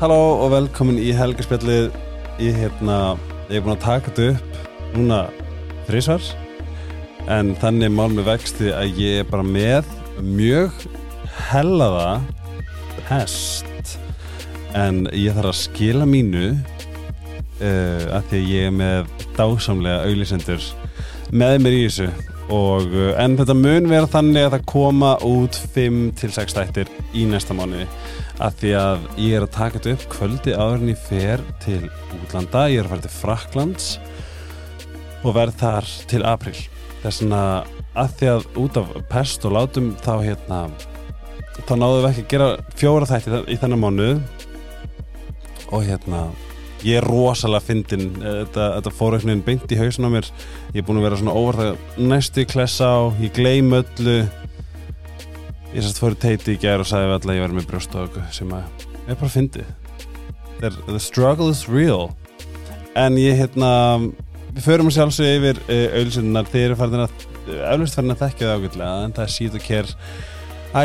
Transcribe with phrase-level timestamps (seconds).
[0.00, 1.90] Halló og velkomin í helgarspjallið
[2.40, 3.18] Ég, hérna,
[3.50, 5.18] ég er búin að taka þetta upp núna
[5.90, 6.28] þrísvar
[7.28, 9.90] en þannig mál með vexti að ég er bara með
[10.24, 10.86] mjög
[11.50, 12.06] hellaða
[13.10, 13.92] hest.
[14.72, 20.70] En ég þarf að skila mínu uh, að því að ég er með dásamlega auðlisendur
[21.28, 22.08] með mér í þessu.
[22.48, 27.58] Og, uh, en þetta mun vera þannig að það koma út 5-6 þættir í næsta
[27.60, 27.84] mánuði
[28.40, 31.82] að því að ég er að taka þetta upp kvöldi áður en ég fer til
[32.20, 33.90] útlanda, ég er að fara til Fraklands
[35.20, 36.56] og verð þar til april
[37.02, 37.42] þess vegna
[38.00, 40.60] að því að út af pest og látum þá hérna
[41.66, 44.20] þá náðum við ekki að gera fjóra þætti í þennan mánuð.
[45.70, 46.22] Og hérna
[46.86, 50.30] ég er rosalega fyndin þetta, þetta fór einhvern veginn beint í hausin á mér.
[50.72, 54.16] Ég er búin að vera svona óvart næstu klessa á, ég gleym öllu
[55.74, 58.24] ég sérst fór í teiti í gerð og sagði alltaf að ég var með brjóstóku
[58.34, 59.66] sem að ég bara fyndi
[60.60, 62.10] the struggle is real.
[62.96, 63.70] En ég hérna
[64.50, 67.26] við förum að sjálfsögja yfir uh, auðvilsinnar þeir eru farin að
[67.70, 69.94] auðvilsst farin að þekkja það ágætlega en það er Seed Care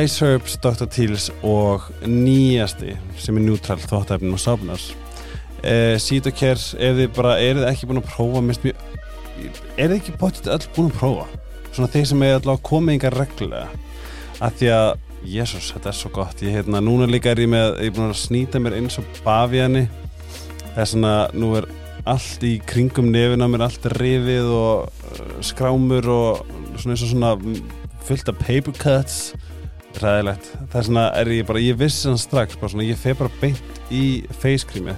[0.01, 0.87] Ice Herbs, Dr.
[0.89, 7.35] Teals og nýjasti sem er neutral þvóttæfnin og sáfnar uh, Seed Care ef þið bara
[7.41, 8.85] eru þið ekki búin að prófa mest mjög
[9.75, 11.27] er þið ekki bóttið öll búin að prófa?
[11.75, 13.94] Svona þeir sem er alltaf komið yngar reglulega
[14.43, 14.89] að því að,
[15.25, 16.41] jésús, þetta er svo gott.
[16.45, 19.07] Ég hérna, núna líka er ég með ég er búin að snýta mér eins og
[19.25, 19.85] bafiðanni
[20.75, 21.67] það er svona, nú er
[22.05, 26.41] allt í kringum nefina mér allt er rifið og uh, skrámur og
[26.75, 27.33] svona eins og svona
[28.05, 29.19] fullt af paper cuts.
[29.95, 33.15] Ræðilegt, það er svona, er ég bara ég vissi hann strax, bara svona, ég feg
[33.15, 34.97] bara beint í creami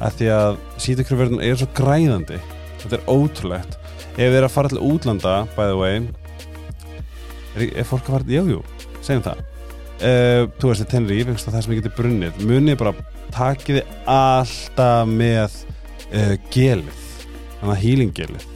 [0.00, 2.40] að því að sítakrifverðin er svo græðandi.
[2.80, 3.76] Þetta er ótrúlegt.
[4.16, 6.00] Ef þið er að fara til útlanda, by the way
[7.56, 8.62] er, er fólk að fara, jájú
[9.00, 9.42] segjum það.
[10.00, 12.40] Uh, þú veist, þetta er það sem ég geti brunnið.
[12.48, 12.94] Munið bara
[13.34, 15.60] takiði alltaf með
[16.14, 17.04] uh, gelið.
[17.60, 18.48] Þannig að healing gelið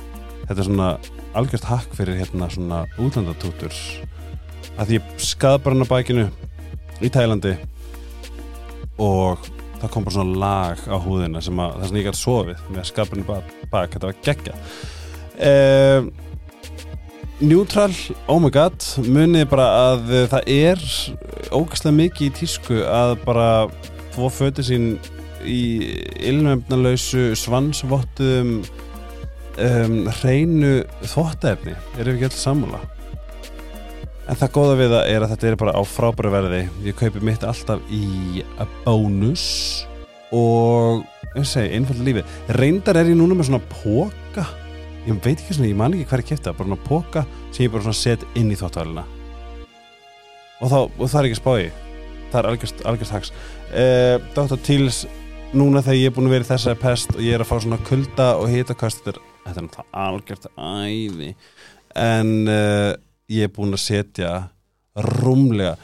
[0.45, 0.89] þetta er svona
[1.35, 3.75] algjörst hakk fyrir hérna svona útlandatútur
[4.75, 6.25] að því ég skað bara hann á bækinu
[7.05, 7.55] í Tælandi
[9.03, 9.49] og
[9.81, 12.91] það kom bara svona lag á húðina sem að það sem ég gæti sofið með
[12.91, 14.59] skapinu bak, þetta var geggja
[15.35, 16.13] eða uh,
[17.43, 17.91] Neutral,
[18.31, 18.79] oh my god
[19.11, 20.83] munið bara að það er
[21.51, 23.49] ógæslega mikið í tísku að bara
[24.15, 24.87] få fötið sín
[25.43, 25.65] í
[26.31, 30.73] ilmefnalausu svansvottum um, hreinu
[31.03, 32.83] þvottefni erum við ekki alls sammála?
[34.31, 36.65] En það góða við það er að þetta er bara á frábæru verði.
[36.87, 38.45] Ég kaupi mitt alltaf í
[38.87, 39.49] bónus
[40.31, 41.03] og
[41.35, 42.23] ég segi, einfalda lífi
[42.55, 44.47] reyndar er ég núna með svona póka
[45.05, 47.85] ég veit ekki svona, ég man ekki hverja kæfti bara svona póka sem ég bara
[47.85, 49.05] svona set inn í þóttavælina
[50.61, 51.65] og, þá, og það er ekki spái
[52.33, 54.59] það er algjörst, algjörst hags uh, Dr.
[54.65, 54.99] Teals
[55.55, 57.57] núna þegar ég er búin að vera í þessari pest og ég er að fá
[57.63, 61.31] svona kulda og hitakast þetta er náttúrulega algjört æði.
[62.01, 62.93] En uh,
[63.31, 64.31] ég er búin að setja
[64.97, 65.75] rúmlega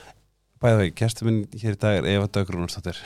[0.60, 2.98] bæða vegi, kerstum minn hér í dag er Eva Dögrúnarsdóttir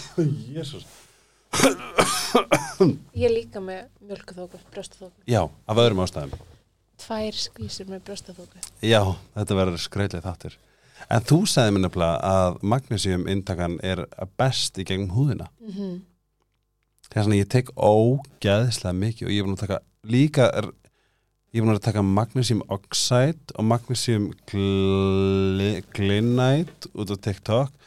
[0.54, 0.86] Jésús
[3.12, 6.34] Ég líka með mjölkuþóku, brjóstaþóku Já, af öðrum ástæðum.
[7.00, 9.00] Tvær skvísir með brjóstaþóku Já,
[9.34, 10.56] þetta verður skræðlega þáttur.
[11.10, 14.04] En þú sagði mér nefnilega að magnesium intakan er
[14.40, 15.48] best í gegnum húðina.
[15.60, 15.96] Mm -hmm.
[17.10, 20.44] Þess vegna ég tek ógæðislega mikið og ég er búin að taka líka
[21.50, 27.79] ég er búin að taka magnesium oxide og magnesium gl glinite út á TikTok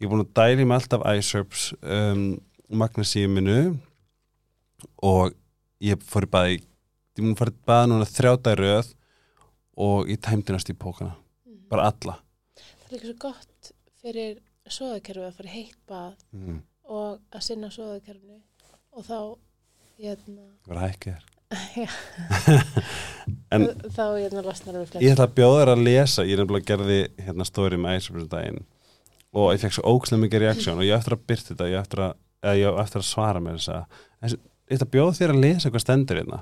[0.00, 2.24] ég er búin að dæli með alltaf iSerbs um,
[2.68, 3.58] magnesíuminu
[5.04, 5.34] og
[5.84, 6.56] ég fór í baði
[7.14, 8.94] ég er að fara í baði núna þrjáta röð
[9.84, 11.14] og ég tæmdinast í pókana.
[11.46, 11.60] Mm.
[11.70, 12.18] bara alla.
[12.54, 13.70] Það er líka svo gott
[14.02, 14.40] fyrir
[14.70, 16.58] soðakerfi að fara í heitt bað mm.
[16.90, 18.40] og að sinna soðakerfni
[18.94, 19.18] og þá
[20.00, 21.30] hérna vera hækkið
[23.54, 24.04] en þá
[24.42, 26.24] lasnar við flest Ég ætla að bjóða þér að lesa.
[26.26, 28.64] Ég er nefnilega að gerði hérna stóri með iSerbs daginn
[29.34, 32.02] og ég fekk svo ógslega mikið reaksjón og ég eftir að byrta þetta ég eftir
[32.06, 32.16] að,
[32.60, 34.40] ég eftir að svara mér þess að
[34.78, 36.40] að bjóða þér að lesa hvað stendur hérna.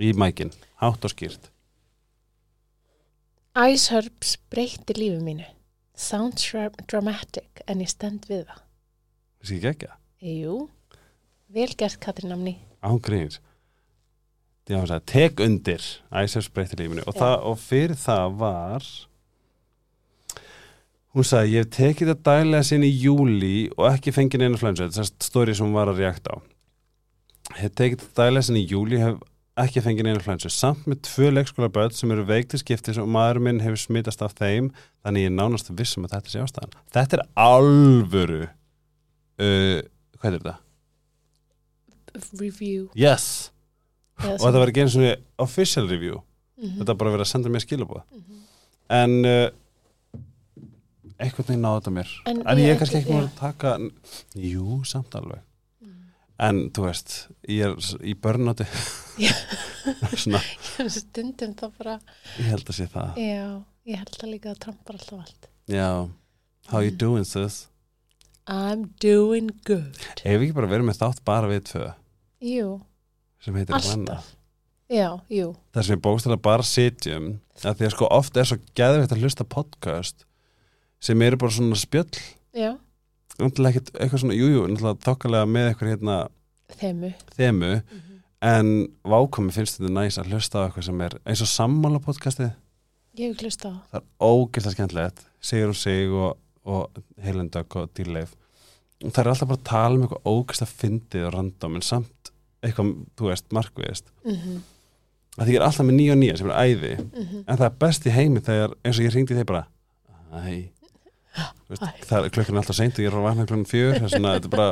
[0.00, 1.50] Í mækin, hátt og skýrt.
[3.68, 5.46] Ice Herbs breytir lífið mínu.
[6.00, 6.46] Sounds
[6.88, 8.62] dramatic en ég stend við það.
[9.40, 9.90] Þessi ekki ekki?
[10.30, 10.56] Jú,
[11.52, 13.40] vel gert Katrin Amni Ángríns
[15.08, 17.06] Tek undir Ice Herbs breytir lífið mínu.
[17.10, 18.88] Og, það, og fyrir það var
[21.14, 24.86] Hún sagði, ég hef tekið þetta dælega sinni í júli og ekki fengið neina flensu,
[24.86, 26.38] þetta er stóri sem hún var að reakta á.
[27.56, 29.16] Ég hef tekið þetta dælega sinni í júli, hef
[29.60, 33.08] ekki fengið neina influensu samt með tvö leikskóla börn sem eru veik til skiptis og
[33.10, 34.70] maður minn hefur smitast af þeim
[35.04, 39.80] þannig ég er nánast vissum að þetta sé ástæðan þetta er alvöru uh,
[40.22, 40.54] hvað er þetta?
[42.40, 43.50] review Yes!
[44.20, 46.20] Eða og þetta var ekki eins og official review
[46.60, 46.78] Mhm.
[46.82, 48.40] þetta er bara verið að senda mér skilabóð Mhm.
[48.90, 49.50] en uh,
[51.20, 52.10] einhvern veginn náðu þetta mér.
[52.30, 53.76] En en ég er kannski ekki múin að taka
[54.40, 55.42] jú, samt alveg.
[55.80, 56.06] Mhm.
[56.40, 57.14] en þú veist,
[57.48, 57.74] ég er
[58.04, 58.66] í börnáti
[60.90, 61.96] stundum þá bara
[62.38, 63.18] ég held að sé það.
[63.20, 63.44] Já,
[63.90, 65.48] ég held að líka að trampar alltaf allt.
[65.70, 65.88] Já,
[66.70, 66.98] how you Mm.
[66.98, 67.66] doing sis?
[68.46, 69.96] I'm doing good.
[70.24, 71.94] Ef ekki bara verið með þátt bara við tvö?
[72.40, 72.80] Jú,
[73.46, 74.30] eitthvað alltaf.
[74.90, 77.40] Já, jú, það sem ég bókstæðlega bara sitjum.
[77.62, 80.24] Að því að sko oft er svo geðveitt að hlusta podcast
[81.00, 82.20] sem eru bara svona spjöll.
[82.54, 82.76] Já.
[83.40, 86.16] Náttúrulega ekkert eitthvað svona, jújú, jú, náttúrulega þokkalega með eitthvað hérna
[86.80, 87.12] þemu.
[87.36, 88.18] þemu, Mhm.
[88.42, 92.52] en vákomi finnst þetta næs að hlusta á eitthvað sem er eins og sammála podcastið,
[93.16, 93.72] ég hef hlust á.
[93.92, 95.24] Það er ógeðslega skemmtilegt.
[95.40, 96.36] Sigur og Sig og,
[96.66, 96.90] og
[97.22, 98.34] Heilendök og Dýrleif
[99.02, 102.30] og það er alltaf bara að tala um eitthvað ógeðslega fyndið og random en samt
[102.62, 104.58] eitthvað, þú veist, markviðist mm -hmm.
[105.38, 106.96] að því ég er alltaf með nýja og nýja sem er æði.
[106.98, 107.44] Mhm.
[107.48, 109.66] en það er best í heimi þegar eins og ég ringdi þeir bara
[110.34, 110.68] æ
[111.70, 111.88] Æ.
[112.08, 114.68] það klukkan er alltaf seint og ég er að vakna klukkan fjör þetta er bara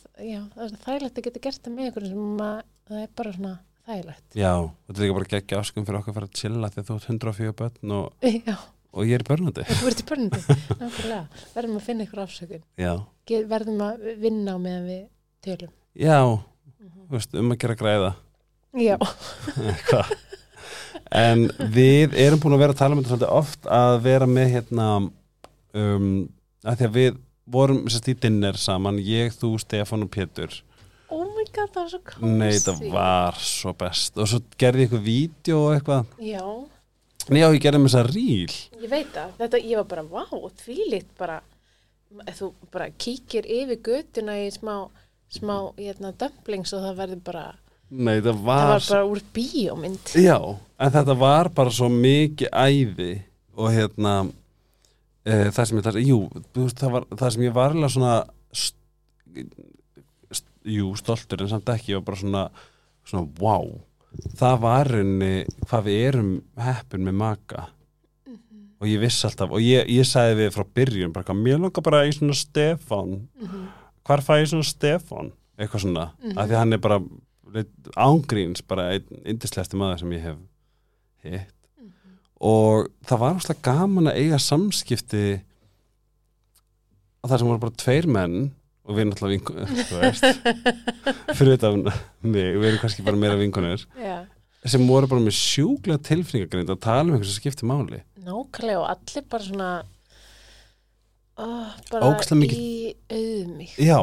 [0.84, 2.58] þægilegt að geta gert það með ykkur sem að
[2.90, 3.54] það er bara svona
[3.88, 4.26] þægilegt.
[4.38, 4.52] Já,
[4.86, 7.08] þetta er líka bara geggja áskum fyrir okkar að fara að chilla þegar þú ert
[7.10, 8.28] 104 börn og,
[8.96, 10.42] og ég er börnandi þú ert börnandi
[10.82, 11.22] nákvæmlega,
[11.56, 12.64] verðum að finna ykkur afsökun.
[12.78, 12.92] Já,
[13.30, 15.02] Ge- verðum að vinna á meðan við
[15.46, 15.72] tölum.
[15.98, 18.12] Já þú veist, um að gera græða.
[18.80, 18.94] Já,
[19.72, 20.12] Eitthvað.
[21.12, 24.52] En við erum búin að vera að tala um þetta svolítið oft að vera með
[24.56, 24.88] hérna
[25.76, 26.10] um,
[26.64, 27.22] að því að við
[27.52, 30.54] vorum sérst í dinner saman, ég, þú, Stefán og Pétur.
[31.12, 34.16] Oh my god, það var svo kósi Nei, það var svo best.
[34.16, 36.14] Og svo gerði ég eitthvað vídeo og eitthvað.
[36.24, 36.44] Já,
[37.30, 40.02] Nei, já, ég gerði með þess að ríl ég veit það, þetta, ég var bara
[40.10, 40.24] vá,
[40.64, 41.38] þvílitt bara.
[42.36, 44.74] Þú bara kíkir yfir götuna í smá,
[45.32, 47.44] smá hérna, dömplings og það verður bara
[47.92, 50.12] Nei, það það var, var bara úr bíómynd.
[50.16, 50.36] Já,
[50.80, 53.10] en þetta var bara svo mikið æði
[53.52, 54.12] og hérna
[55.28, 56.18] e, það sem ég það, jú,
[56.56, 58.14] veist, það, var, það sem ég var alveg svona
[58.56, 58.78] st,
[60.32, 62.44] st, jú, stoltur en samt ekki, var bara svona
[63.04, 63.68] svona, wow
[64.40, 65.30] það var henni
[65.68, 67.66] hvað við erum heppin með maka
[68.82, 72.00] og ég vissi alltaf og ég, ég sagði við frá byrjun bara, mér langar bara
[72.08, 73.28] í svona Stefán.
[73.38, 73.68] Mhm.
[74.02, 75.28] hvar fæ ég svona Stefán?
[75.60, 76.38] Eitthvað svona, Mhm.
[76.38, 76.98] af því að hann er bara
[77.96, 80.40] ángríns, bara einn indislegasti maður sem ég hef
[81.22, 81.58] hitt.
[81.78, 82.18] Mhm.
[82.40, 85.26] og það var úrslega gaman að eiga samskipti
[87.22, 88.50] og það sem voru bara tveir menn
[88.82, 90.24] og við náttúrulega vinkunir þú veist
[91.38, 94.16] fyrir þetta mig, við erum kannski bara meira vinkunir já,
[94.64, 98.02] sem voru bara með sjúklega tilfinningagrind að tala um eitthvað sem skiptir máli.
[98.22, 99.70] Nákvæmlega og allir bara svona
[101.38, 102.10] oh, bara
[102.46, 103.98] í auðmíkt Já,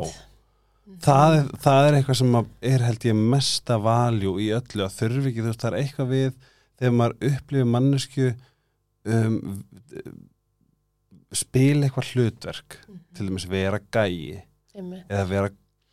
[1.05, 2.37] það er, það er eitthvað sem
[2.73, 6.11] er held ég mesta valjú í öllu að þurfi ekki, þú veist, það er eitthvað
[6.15, 6.29] við
[6.79, 8.27] þegar maður upplifir mannesku
[9.09, 9.39] um,
[11.35, 12.77] spila eitthvað hlutverk
[13.15, 14.39] til dæmis vera gæi
[14.75, 15.05] Einmitt.
[15.11, 15.49] eða vera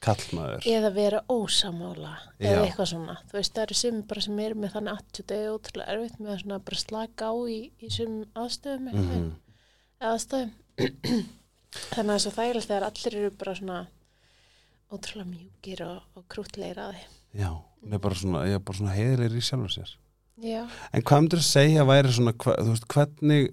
[0.07, 2.51] kallmaður eða vera ósamála Já.
[2.51, 5.55] eða eitthvað svona þú veist það eru sem bara sem eru með þannig attjúti eða
[5.57, 9.27] ótrúlega erfitt með að bara slaka á í, í sem aðstöðum mm Mhm.
[10.07, 10.51] aðstöðum
[11.97, 13.79] þannig að svo þægilegt þegar allir eru bara svona
[14.93, 16.99] ótrúlega mjúkir og, og krútlegir að
[17.37, 17.51] Já,
[17.83, 19.95] hún er bara svona, ég er bara svona heiðilegir í sjálfur sér.
[20.37, 20.63] Því já,
[20.93, 23.51] En hvað myndir að segja væri svona, hva, þú veist, hvernig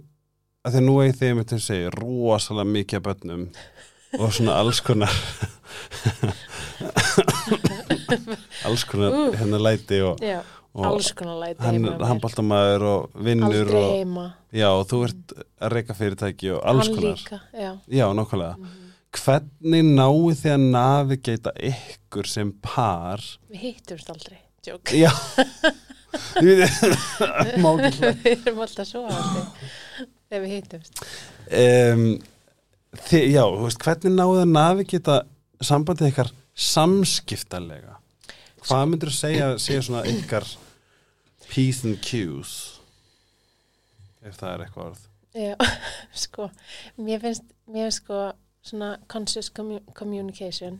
[0.63, 3.45] að því að nú eigi þeim að segja rosalega mikið af börnum
[4.19, 5.13] og svona alls konar
[8.67, 9.37] alls konar Úff.
[9.39, 10.39] hérna læti og, já
[10.73, 13.89] og alls konar læti hann er handbóltamaður og vinnur og,
[14.53, 17.19] já, og þú ert að reyka fyrirtæki og alls hann konar.
[17.19, 17.71] líka, já.
[17.87, 18.55] Já, nákvæmlega.
[18.57, 18.82] Mhm.
[19.13, 23.21] Hvernig náu þið að navigata ykkur sem par?
[23.51, 25.11] Við hittumst aldrei, tjók Já.
[26.43, 29.05] Við erum alltaf svo
[30.33, 31.01] þegar við hittumst.
[31.53, 32.03] Um,
[33.07, 35.17] þið, já, veist, hvernig náðu að navigita
[35.63, 37.97] sambandið ykkar samskiptalega?
[38.63, 40.47] Hvað myndir þú segja, segja svona ykkar
[41.49, 42.53] P's and Q's
[44.23, 45.03] ef það er eitthvað orð?
[45.33, 45.55] Já,
[46.23, 46.49] sko,
[47.01, 48.21] mér finnst, mér finnst sko
[48.63, 50.79] svona conscious commu communication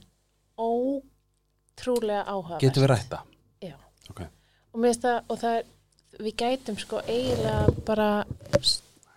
[0.58, 2.60] ótrúlega áhuga.
[2.62, 3.24] getur við rætta
[3.64, 3.76] Já.
[4.10, 4.22] Ok.
[4.74, 5.68] Og það, og það er,
[6.20, 8.10] við gætum sko eiginlega bara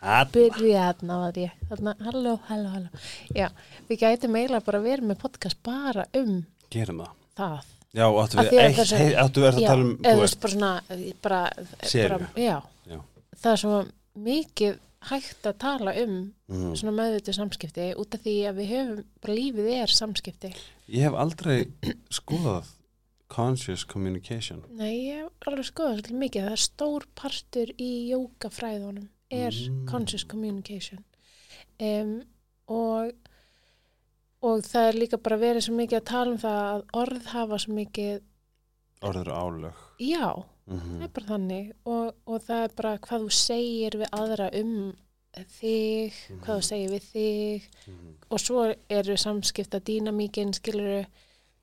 [0.07, 3.07] At, byrja þarna var ég, þarna, halló, halló, halló.
[3.35, 3.49] Já,
[3.89, 7.17] við gætum eiginlega bara verið með podcast bara um Gerum það.
[7.41, 10.53] það Já, áttu Af við eitt, áttu við að tala um, eða þú veist, bara
[10.53, 10.73] svona
[11.25, 11.41] bara,
[11.97, 12.57] bara, já.
[12.91, 12.99] Já.
[13.41, 13.79] það er svo
[14.27, 14.75] mikið
[15.11, 16.15] hægt að tala um
[16.49, 16.73] mm.
[16.79, 20.51] svona meðvitu samskipti út af því að við höfum, bara lífið er samskipti
[20.89, 21.59] ég hef aldrei
[22.11, 22.73] skoðað
[23.29, 24.61] conscious communication.
[24.79, 29.87] Nei, ég hef alveg skoðað svolítið mikið það er stór partur í jókafræðunum er Mm.
[29.91, 31.01] conscious communication
[31.83, 32.21] um,
[32.71, 33.11] og
[34.47, 37.59] og það er líka bara verið svo mikið að tala um það að orð hafa
[37.59, 38.21] svo mikið
[39.07, 39.81] Orður álög.
[40.01, 44.09] já, Mm það er bara þannig og, og það er bara hvað þú segir við
[44.13, 44.73] aðra um
[45.61, 48.15] þig, hvað þú segir við þig Mhm.
[48.31, 51.07] og svo eru samskipta dýnamíkin, skilur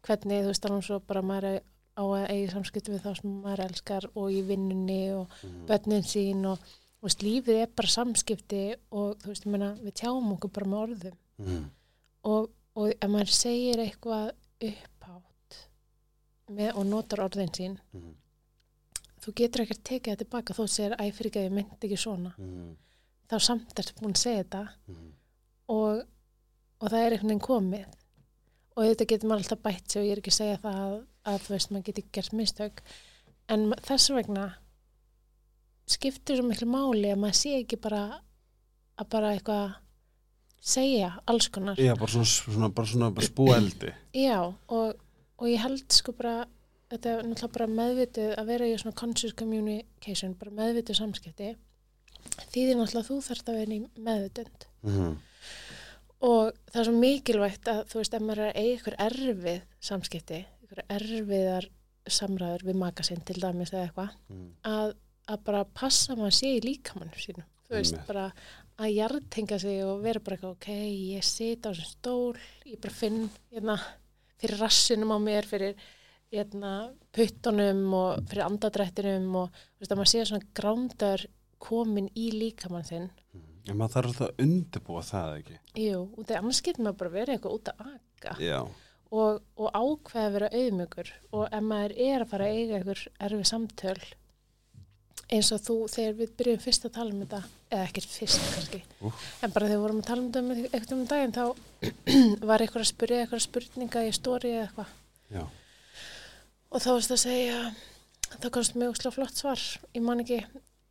[0.03, 1.60] hvernig þú veist alveg svo bara maður
[1.98, 5.65] á að eigi samskipti við þá sem maður elskar og í vinnunni og Mhm.
[5.67, 9.93] börnin sín og þú veist, lífið er bara samskipti og þú veist, ég meina, við
[9.93, 11.69] tjáum okkur bara með orðum Mhm.
[12.24, 14.31] og, og ef maður segir eitthvað
[14.62, 15.67] upphátt
[16.50, 18.15] með, og notar orðin sín Mhm.
[19.24, 21.98] Þú getur ekkert tekið það tilbaka þó segir, æ, fyrir ekki að ég myndi ekki
[22.03, 22.75] svona Mhm.
[23.30, 25.12] þá samt ertu búin að segja þetta Mhm.
[25.70, 26.03] og,
[26.82, 27.86] og það er einhvern veginn komið
[28.75, 31.39] og þetta getur maður alltaf bætt og ég er ekki að segja það að, að
[31.46, 32.82] þú veist, maður getur gert mistök
[33.50, 34.46] en þess vegna
[35.88, 38.03] skiptir svo miklu máli að maður sé ekki bara
[39.00, 39.74] að bara eitthvað
[40.63, 43.94] segja alls konar Já, bara svona, svona, bara svona spúeldi.
[44.15, 44.38] Já,
[44.70, 44.94] og,
[45.38, 46.46] og ég held sko bara
[46.94, 51.52] þetta er náttúrulega bara meðvitið að vera í svona conscious communication, bara meðvitið samskipti
[52.54, 55.14] þýðir náttúrulega að þú þarft að vera í meðvitund Mhm.
[56.24, 60.40] og það er svo mikilvægt að þú veist, ef maður er eiga ykkur erfið samskipti,
[60.66, 61.68] ykkur erfiðar
[62.08, 64.48] samræður við makasinn til dæmis eða eitthvað, Mhm.
[64.64, 64.94] að,
[65.28, 68.08] að bara passa að maður sé í líkamannu sínum þú veist, Einmitt.
[68.08, 68.34] bara
[68.80, 70.68] að jartenga sig og vera bara eitthvað, ok,
[71.16, 73.80] ég sit á þessum stól, ég bara finn hérna,
[74.40, 75.76] fyrir rassinum á mér fyrir
[77.13, 81.25] puttunum og fyrir andadrættinum og þú veist, að maður sé svona grándar
[81.63, 83.12] komin í líkamann þinn
[83.63, 85.60] En maður þarf alltaf að undirbúa það, ekki?
[85.80, 88.58] Jú, og það annars getur maður bara verið eitthvað út að Já.
[89.13, 93.06] og, og ákveða að vera auðmjögur og ef maður er að fara að eiga einhver
[93.28, 94.04] erfi samtöl
[95.34, 97.40] eins og þú, þegar við byrjum fyrst að tala um þetta,
[97.72, 99.24] eða ekkert fyrst kannski, Úff.
[99.40, 101.46] en bara þegar við vorum að tala um þetta með eitthvað um daginn, þá
[102.50, 104.92] var eitthvað að spyrja eitthvað spurninga í stóri eða eitthvað.
[106.74, 107.58] Og þá varst að segja
[108.34, 109.63] það komst mjög slá flott svar
[109.94, 110.42] ég man ekki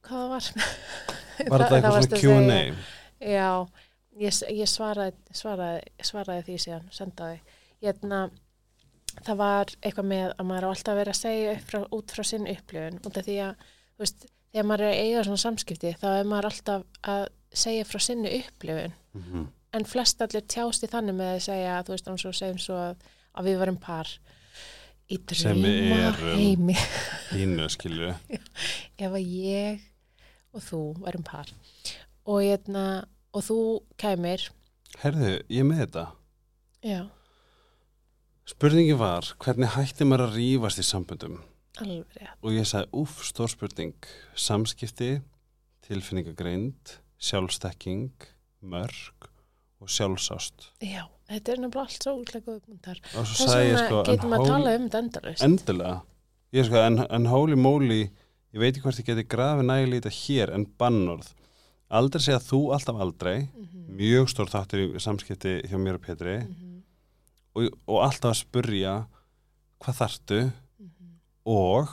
[0.06, 0.50] hvað það var
[1.42, 2.60] Var þetta eitthvað svona Q&A?
[3.22, 3.48] Já,
[4.20, 7.38] ég, ég svaraði, svaraði, svaraði því síðan, sendaði.
[7.82, 8.20] Hérna,
[9.22, 13.00] það var eitthvað með að maður alltaf vera að segja frá, út frá sinn upplifun,
[13.02, 13.64] út af því að,
[14.02, 17.24] veist, þegar maður er að eiga svona samskipti, þá er maður alltaf að
[17.64, 18.96] segja frá sinni upplifun.
[19.18, 19.50] Mhm.
[19.72, 22.74] En flest allir tjást í þannig með að segja, þú veist, eins og segjum svo
[22.76, 23.06] að,
[23.40, 24.10] að við varum par
[25.12, 25.72] í drauma
[26.08, 26.36] erum.
[26.40, 26.76] heimi.
[27.30, 28.12] Þínu, skilju.
[29.02, 29.86] ef að ég
[30.52, 31.52] og þú varum par
[32.24, 32.84] og, hérna,
[33.32, 33.58] og þú
[34.00, 34.50] kæmir
[35.02, 36.06] Herðu, ég með þetta.
[36.84, 37.00] já,
[38.52, 41.38] Spurningi var, hvernig hætti maður að rífast í samböndum?
[41.80, 43.94] alveg Og ég sagði, úff, stór spurning.
[44.36, 45.22] Samskipti,
[45.86, 48.10] tilfinningagreind, sjálfstekking,
[48.60, 49.31] mörg
[49.82, 50.68] og sjálfsást.
[50.82, 52.14] já, þetta er nefnilega allt svo
[52.46, 56.00] punktar Og svo þess vegna sko, getum en að tala um þetta endalust Endilega.
[56.52, 58.00] Ég sko, en, en holy moly,
[58.52, 61.30] ég veit ekki hvort ég geti grafið nægilega í þetta hér en bannorð.
[61.92, 63.96] Aldrei segja þú alltaf aldrei, Mhm.
[63.98, 66.82] mjög stór þáttur í samskipti hjá mér og Petri Mhm,
[67.56, 68.94] og, og alltaf að spurja
[69.80, 70.40] hvað þartu
[70.78, 71.18] mhm.
[71.44, 71.88] og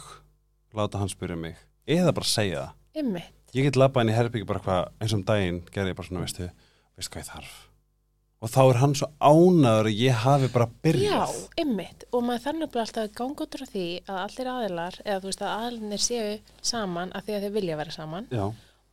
[0.76, 1.56] láta hann spurja mig.
[1.88, 2.74] Eða bara segja það.
[2.96, 5.96] Einmitt, Ég get labba inn í herbyggi bara hvað, eins og um daginn gerði ég
[5.98, 6.50] bara svona, veistu,
[6.96, 7.69] veistu hvað ég þarf.
[8.40, 11.36] Og þá er hann svo ánaður að ég hafi bara já, byrjað.
[11.60, 12.06] einmitt.
[12.16, 15.30] Og maður þannig bara alltaf að ganga út frá því að allir aðilar, eða þú
[15.32, 16.30] veist að aðilarnir séu
[16.72, 18.30] saman að því að þeir vilja vera saman.
[18.32, 18.46] Já,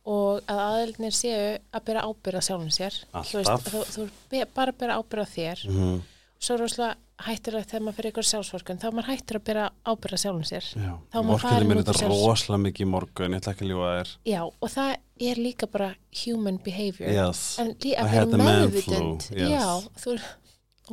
[0.07, 2.99] og að aðilarnir séu að byrja ábyrða sjálfum sér.
[3.15, 3.95] Þú veist, Alltaf.
[3.95, 5.65] þú, þú bara byrja ábyrða þér.
[5.71, 5.97] Mm
[6.39, 6.95] svo er rosalega
[7.27, 10.67] hættilegt þegar maður fyrir ykkur sjálfsvorkun þá er maður hættur að byrja ábyrða sjálfum sér
[10.77, 10.91] já.
[11.17, 14.11] Er mér út úr þetta rosalega mikið morgun, ég ætla ekki að ljúa þér.
[14.29, 14.91] já, og það
[15.31, 15.89] er líka bara
[16.25, 17.41] human behavior Yes.
[17.63, 19.49] en lí, I að vera meðvitund yes.
[19.49, 19.65] já,
[20.03, 20.27] þú er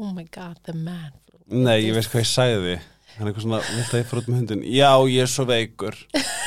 [0.00, 2.74] oh my god, the man flu Nei, ég veist hvað ég sagði.
[3.14, 4.62] Hann er eitthvað svona, vilt að ég fór út með hundin?
[4.64, 5.98] Já, ég er svo veikur.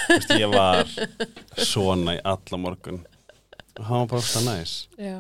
[0.10, 0.90] Vist, ég var
[1.70, 2.98] svona í alla morgun.
[3.78, 4.74] Og hann var bara það næs.
[4.98, 5.20] já,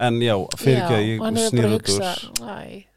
[0.00, 2.89] En já, fyrir ekki að ég bara út úr.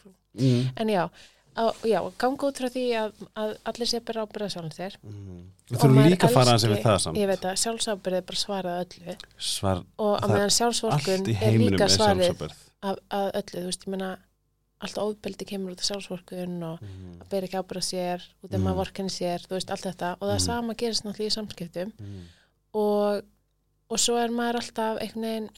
[0.00, 0.70] Flu Mm.
[0.76, 1.10] en já,
[1.56, 5.50] á, já, ganga út frá því að, að allir sé bara ábyrða sjálfum sér Mm.
[5.70, 7.16] Við Og þurfum líka að fara hans elski- yfir það samt.
[7.16, 11.58] ég veit að sjálfsábyrði er bara svarað öllu Svar, og að Það meðan sjálfsvorkun er
[11.58, 12.52] líka svarið
[12.82, 14.18] að, að öllu, þú veist, ég meina
[14.84, 17.20] alltaf ofbeldi kemur út af sjálfsvorkun og Mhm.
[17.22, 18.64] að bera ekki ábyrða sér út af Mhm.
[18.66, 20.44] maður vorkenni sér, þú veist, allt þetta og það Mhm.
[20.44, 22.20] sama gerist náttúrulega í samskiptum Mhm.
[22.74, 23.22] og,
[23.88, 25.50] og svo er maður alltaf einhvern veginn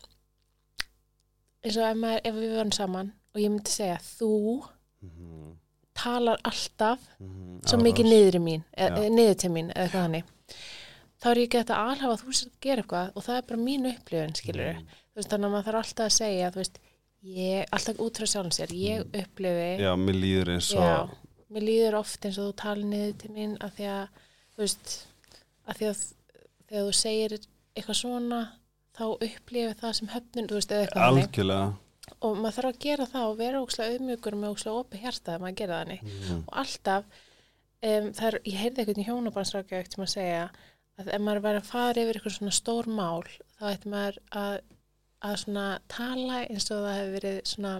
[1.64, 4.32] eins og ef, maður, ef við varum saman og ég myndi segja þú
[5.02, 5.52] Mhm.
[5.94, 7.60] talar alltaf Mhm.
[7.68, 7.84] svo Árás.
[7.84, 9.10] mikið niður mín, e, Já.
[9.10, 10.24] niður til mín eða eitthvað hannig
[11.20, 13.42] þá er ég ekki þetta alhafa að þú sér að gera eitthvað og það er
[13.48, 16.78] bara mín upplifun skilur þú veist þannig að maður þarf alltaf að segja veist,
[17.24, 19.80] ég, alltaf út frá sjálfum sér ég upplifi, Mhm.
[19.80, 21.00] Já, mér líður eins Já.
[21.02, 21.10] og
[21.52, 24.08] mér líður oft eins og þú talir niður til mín að því að
[24.56, 25.06] þú veist,
[25.68, 26.14] að því að
[26.68, 27.38] þegar þú segir
[27.76, 28.48] eitthvað svona
[28.96, 31.74] þá upplifi það sem höfnun, þú veist, eða eitthvað algjörlega
[32.26, 35.58] og maður þarf að gera það og vera ókslega auðmjögur með ókslega hjarta þegar maður
[35.62, 36.38] gera þannig Mhm.
[36.46, 37.04] og alltaf
[37.82, 40.44] um, það er, ég heyrði eitthvað í hjónabansrákja ekkert sem að segja
[40.98, 43.26] að ef maður væri að fara yfir eitthvað svona stór mál
[43.58, 44.56] þá ætti maður að,
[45.28, 47.74] að svona tala eins og það hefur verið svona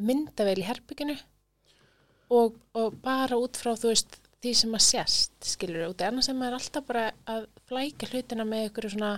[0.00, 1.16] myndavel í herbygginu
[2.30, 6.36] og, og bara út frá þú veist því sem að sést skilur út, annars sem
[6.38, 9.12] maður er alltaf bara að flækja hlutina með eitthvað svona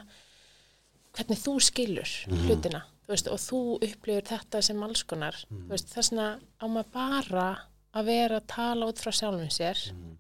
[1.19, 2.47] hvernig þú skilur Mhm.
[2.49, 2.81] hlutina
[3.11, 5.67] þú veist, og þú upplifur þetta sem alls konar Mhm.
[5.67, 7.59] þú veist, þess vegna á maður bara
[7.95, 10.17] að vera að tala út frá sjálfum sér Mhm.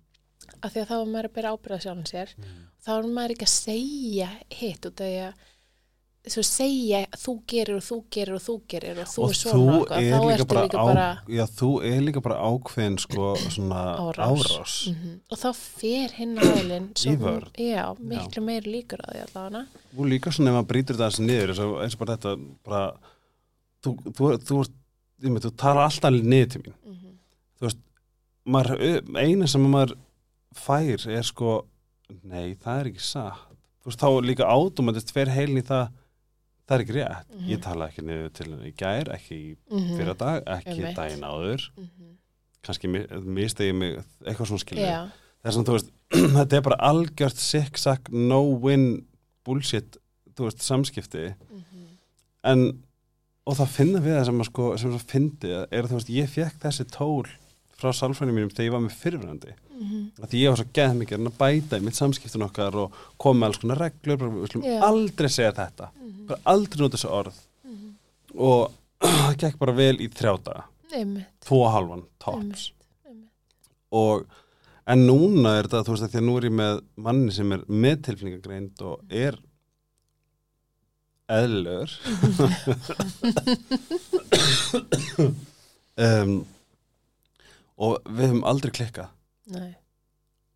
[0.62, 2.66] af því að þá er maður að byrja ábyrða sjálfum sér Mhm.
[2.84, 5.34] þá er maður ekki að segja hitt út af því að
[6.20, 9.76] þú segja þú gerir og þú gerir og þú gerir og þú og er svona
[9.96, 13.28] er þá líka ertu bara, líka á, bara já, þú er líka bara ákveðin sko
[13.40, 14.26] svona Árás.
[14.28, 15.14] árás, Mhm.
[15.30, 17.48] og þá fer hinn vörn.
[17.56, 21.20] já, miklu meiri líkur að því allavega og líka svona ef maður brýtur þetta aðeins
[21.24, 22.32] niður eins og, eins og bara þetta
[22.64, 22.92] bara,
[23.82, 24.64] þú, þú, þú,
[25.40, 27.14] þú, tala alltaf niður til mín mm -hmm.
[27.58, 27.78] þú veist,
[28.44, 29.96] maður, eina sem maður
[30.54, 31.64] fær er sko
[32.22, 33.38] nei, það er ekki satt
[33.80, 35.88] þú veist, þá líka átumættist fer heilin í það
[36.70, 37.48] það er ekki rétt, Mhm.
[37.50, 41.70] ég tala ekki niður til í gær, ekki í mm fyrra dag ekki daginn áður.
[41.76, 42.12] -hmm.
[42.62, 42.88] kannski
[43.24, 45.08] mistegi mig eitthvað svona skilur já,
[45.44, 45.90] þess að þú veist,
[46.36, 49.06] þetta er bara algjört sick-sack, no-win
[49.44, 49.96] bullshit,
[50.36, 51.34] þú veist, samskipti.
[51.50, 51.88] Mm -hmm.
[52.44, 52.82] en
[53.46, 56.28] og það finna við það sem að sko sem að fyndi, er þú veist, ég
[56.28, 57.26] fekk þessi tól
[57.80, 61.22] frá sálfræðinu mínum þegar ég var með fyrirverandi að því ég var svo geð mikið
[61.30, 64.66] að bæta í mitt samskiptun okkar og koma með alls konar reglur bara, við slum
[64.66, 64.74] Já.
[64.84, 65.88] aldrei segja þetta.
[66.28, 67.38] Bara aldrei nota þessu orð.
[68.36, 68.60] Og
[69.06, 70.66] það gekk bara vel í þrjá daga.
[70.90, 72.68] Einmitt, tvo halvan, tops.
[73.94, 74.26] Og
[74.90, 77.56] en núna er þetta, þú veist, að því að nú er ég með manni sem
[77.56, 79.38] er með tilfinningagreind og er
[81.30, 81.92] eðlur
[85.96, 86.40] um,
[87.80, 89.10] og við höfum aldrei klikkað.
[89.54, 89.70] Nei,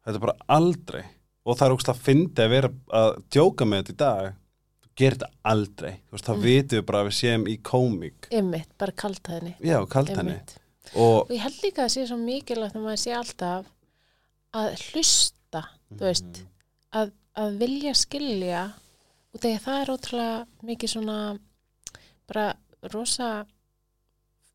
[0.04, 1.04] þetta er bara aldrei.
[1.44, 4.28] Og það er ógst að fyndi að vera að djóka með þetta í dag.
[4.84, 5.92] Þú gerir þetta aldrei.
[6.08, 6.42] Þú veist, þá Mm.
[6.44, 9.54] vitum við bara að við séum í komik einmitt, bara kalta henni.
[9.60, 10.38] Já, kalt henni.
[10.94, 13.66] Og og ég held líka að það sé svo mikilvægt að maður sé alltaf
[14.54, 15.62] að hlusta
[15.94, 16.46] þú veist, Mhm.
[16.94, 18.72] að, að vilja skilja.
[19.34, 21.38] Og þegar það er ótrúlega mikið svona
[22.28, 22.54] bara
[22.92, 23.46] rosa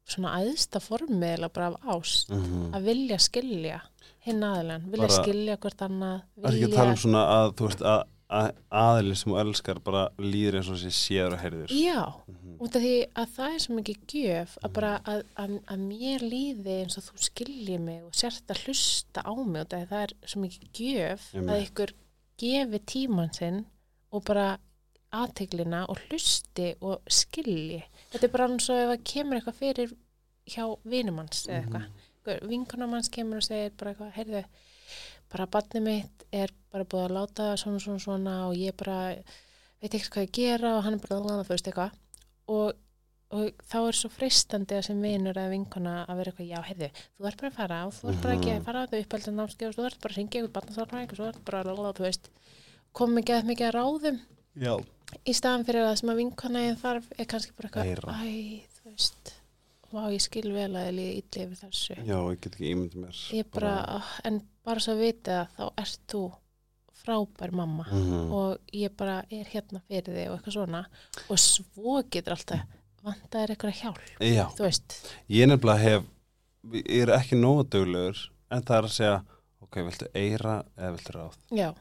[0.09, 2.71] svona æðsta formið eða bara af ást Mhm.
[2.75, 3.81] að vilja skilja
[4.25, 7.53] hinn aðilan, vilja Bara- skilja hvort annað Það er ekki að tala um svona að
[7.55, 11.39] þú veist að, að aðilin sem þú elskar bara líður eins og þessi séður og
[11.39, 12.57] heyrður já, Mhm.
[12.59, 16.19] út af því að það er svo mikið gjöf að bara að, að, að mér
[16.29, 19.87] líði eins og þú skilji mig og sért að hlusta á mig út af því
[19.89, 21.49] það er svo mikið gjöf Einmitt.
[21.49, 21.93] að ykkur
[22.37, 23.65] gefi tíman sinn
[24.11, 24.57] og bara
[25.11, 29.93] aðteglina og hlusti og skilji þetta er bara eins og ef það kemur eitthvað fyrir
[30.49, 32.47] hjá vinumanns eða eitthvað.
[32.49, 34.43] Vinkunamanns kemur og segir bara eitthvað, heyrðu
[35.29, 38.99] bara barnið mitt er bara búið að láta svona svona svona og ég bara
[39.79, 41.97] veit ekkert hvað ég gera og hann er bara að þú veist eitthvað.
[42.49, 42.79] Og,
[43.37, 46.89] og þá er svo freistandi að sem vinur eða vinkuna að vera eitthvað, já, heyrðu,
[47.17, 49.35] þú ert bara að fara og þú ert bara ekki að fara að þau uppelda
[49.37, 52.07] námskeið og þú ert bara að ringja ykkur barnasalfræðing og þú ert bara að, þú
[52.07, 52.31] veist,
[52.99, 54.21] komið ekki að mikið að ráðum
[54.59, 54.73] Já,
[55.25, 58.89] í staðan fyrir að það sem að vinkona þarf er kannski bara eitthvað, æ, þú
[58.91, 59.33] veist
[59.89, 61.95] vá, ég skil vel að ég líði illa yfir þessu.
[62.05, 63.21] Já, ég get ekki ímyndið mér.
[63.39, 66.21] Ég bara, ah, en bara svo að vita það þá ert þú
[66.99, 68.31] frábær mamma Mhm.
[68.35, 70.85] og ég bara er hérna fyrir þig og eitthvað svona.
[71.29, 72.61] Og svo getur alltaf
[73.03, 75.13] vantaðir eitthvað hjálp, Já, þú veist.
[75.29, 76.03] Ég nefnilega hef
[76.73, 78.17] ég er ekki nógu duglegur
[78.51, 79.23] en það er að segja
[79.63, 81.37] ok, viltu eira eða viltu ráð?
[81.55, 81.73] Já,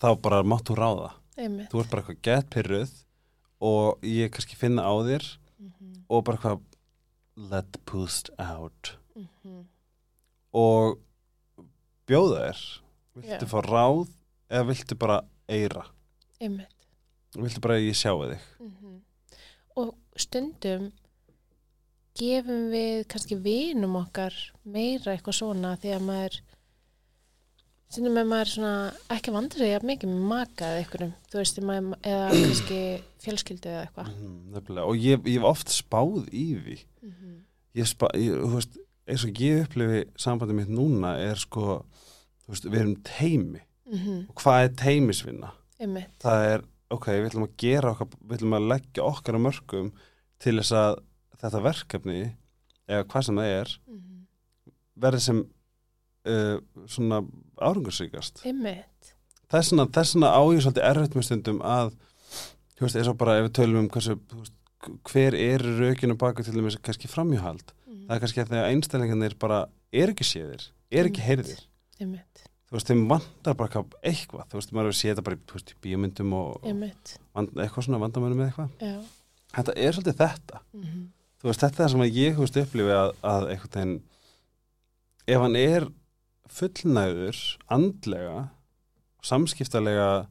[0.00, 1.70] þá bara máttu ráða einmitt.
[1.72, 2.92] Þú ert bara eitthvað gett pyrruð
[3.64, 5.72] og ég kannski finna á þér mm
[6.12, 6.60] og bara eitthvað
[7.50, 8.98] let the poost out.
[9.16, 9.64] -hmm.
[10.52, 10.98] og
[12.06, 12.60] bjóða þér.
[13.14, 13.50] Viltu Já.
[13.50, 14.08] fá ráð
[14.50, 15.86] eða viltu bara eira
[16.40, 16.68] einmitt.
[17.34, 18.40] Viltu bara að ég sjáu þig?
[18.60, 19.00] Mm
[19.80, 20.90] og stundum
[22.14, 26.36] gefum við kannski vinum okkar meira eitthvað svona því að maður
[27.92, 31.60] Sýnum með maður svona ekki vandur sig jafn mikið með maka eða einhverjum, þú veist,
[31.62, 32.80] maður, eða kannski
[33.22, 34.08] fjölskyldu eða eitthvað.
[34.14, 34.86] Mhm, nefnilega.
[34.86, 37.34] og ég, ég hef oft spáð í því Mm
[37.74, 38.78] ég, spa, ég, þú veist,
[39.10, 41.80] eins og ég upplifi sambandið mitt núna er sko
[42.44, 44.28] þú veist, við erum teimi -hmm.
[44.28, 45.52] og hvað er teimisvinna?
[45.78, 46.10] Einmitt.
[46.20, 49.92] það er, ok, við ætlum að gera okkar, við ætlum að leggja okkar á mörgum
[50.38, 51.02] til þess að
[51.40, 52.36] þetta verkefni
[52.88, 54.72] eða hvað sem það er Mm -hmm.
[54.94, 55.38] verði sem
[56.26, 57.24] uh, svona
[57.60, 58.42] árangursríkast.
[58.48, 59.14] Einmitt.
[59.52, 61.94] þessna, þessna á ég svolítið erfitt með stundum að
[62.74, 64.56] þú veist, eins og bara ef við tölum um hversu, veist,
[65.08, 67.72] hver er raukinu baka til dæmis kannski framhjóhald
[68.04, 68.08] Mm.
[68.08, 69.58] Það er kannski að þegar einstælingarnir bara
[69.94, 71.62] er ekki séðir, er ekki heyrðir.
[72.02, 72.42] Einmitt.
[72.68, 75.76] þú veist, þeim vantar bara eitthvað, þú veist, maður hefur séð þetta bara veist, í
[75.84, 78.72] bíómyndum og, vand, eitthvað svona vandamönnum með eitthvað.
[78.82, 78.96] Já.
[79.54, 80.60] þetta er svolítið þetta.
[80.72, 81.04] Mm -hmm.
[81.40, 83.94] þú veist, þetta er það sem að ég, þú veist, upplifi að, að veginn
[85.26, 85.88] ef hann er
[86.50, 87.38] fullnæður
[87.72, 88.48] andlega
[89.24, 90.26] samskiptalega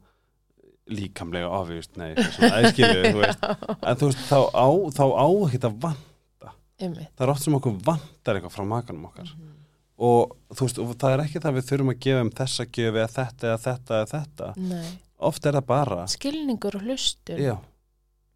[0.92, 3.46] líkamlega ofist, nei, svona veist,
[3.88, 6.52] en þú veist, þá á, þá á ekki að vanta
[6.84, 7.14] Einmitt.
[7.16, 9.54] það er oft sem okkur vantar eitthvað frá makanum okkar Mhm.
[10.04, 12.66] og þú veist, og það er ekki það að við þurfum að gefa um þessa
[12.68, 14.90] gjöfi eða þetta eða þetta eða þetta Nei.
[15.32, 17.40] oft er það bara, Skilningur og hlustun.
[17.40, 17.56] já,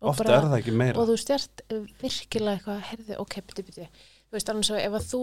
[0.01, 1.61] og oft bara- er það ekki meira og þú stjart
[2.01, 5.21] virkilega eitthvað herði, ok, byrju, byrju þú veist, annars svo ef að þú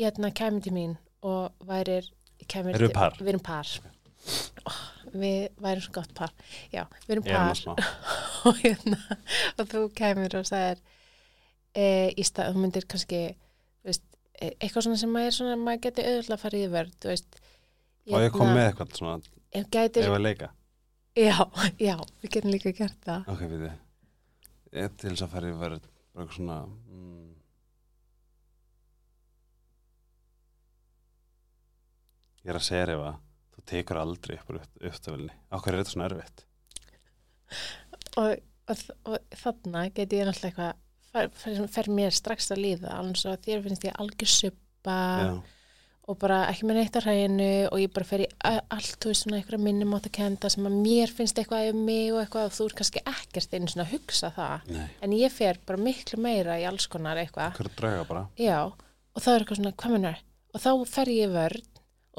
[0.00, 2.08] hérna kæmi til mín og værir
[2.50, 3.18] Erum við til- par?
[3.20, 3.72] við erum par.
[4.68, 4.78] Oh,
[5.14, 6.32] við værum svo gott par.
[6.72, 7.92] Já, við erum Ég er par.
[8.50, 8.98] og hérna
[9.58, 10.80] og þú kæmir og sagðir
[11.74, 11.84] e,
[12.16, 13.20] í stað, þú myndir kannski
[13.86, 14.04] veist,
[14.40, 17.40] e, eitthvað svona sem maður svona maður geti auðvitað að fara í vörð þú veist
[18.10, 19.20] og ég kom með eitthvað svona,
[19.52, 20.50] ef ef að leika?
[21.18, 21.36] Já,
[21.82, 23.24] já, við getum líka gert það.
[23.32, 27.19] Ok, við þið ég til þess að fara í verð eitthvað svona mm,
[32.44, 33.18] ég er að segja ef að
[33.54, 36.44] þú tekur aldrei upp úr upptöfulni okkur er þetta svona erfitt?
[38.20, 38.34] Og,
[38.70, 40.76] og, og þarna geti ég náttúrulega eitthvað
[41.10, 45.00] fer, fer, fer mér strax að líða alveg svo að þér finnst ég algjör suppa
[46.10, 49.24] og bara ekki með neitt á hræðinu og ég bara fer í allt þú veist
[49.26, 52.48] svona einhverja minnum átt að kenda sem að mér finnst eitthvað um mig og eitthvað
[52.48, 54.64] og þú er kannski ekkert einu svona að hugsa það.
[54.74, 57.60] Nei, en ég fer bara miklu meira í alls konar eitthvað.
[59.14, 60.18] Og þá er eitthvað svona hvað minnar
[60.50, 61.69] og þá fer ég í vörn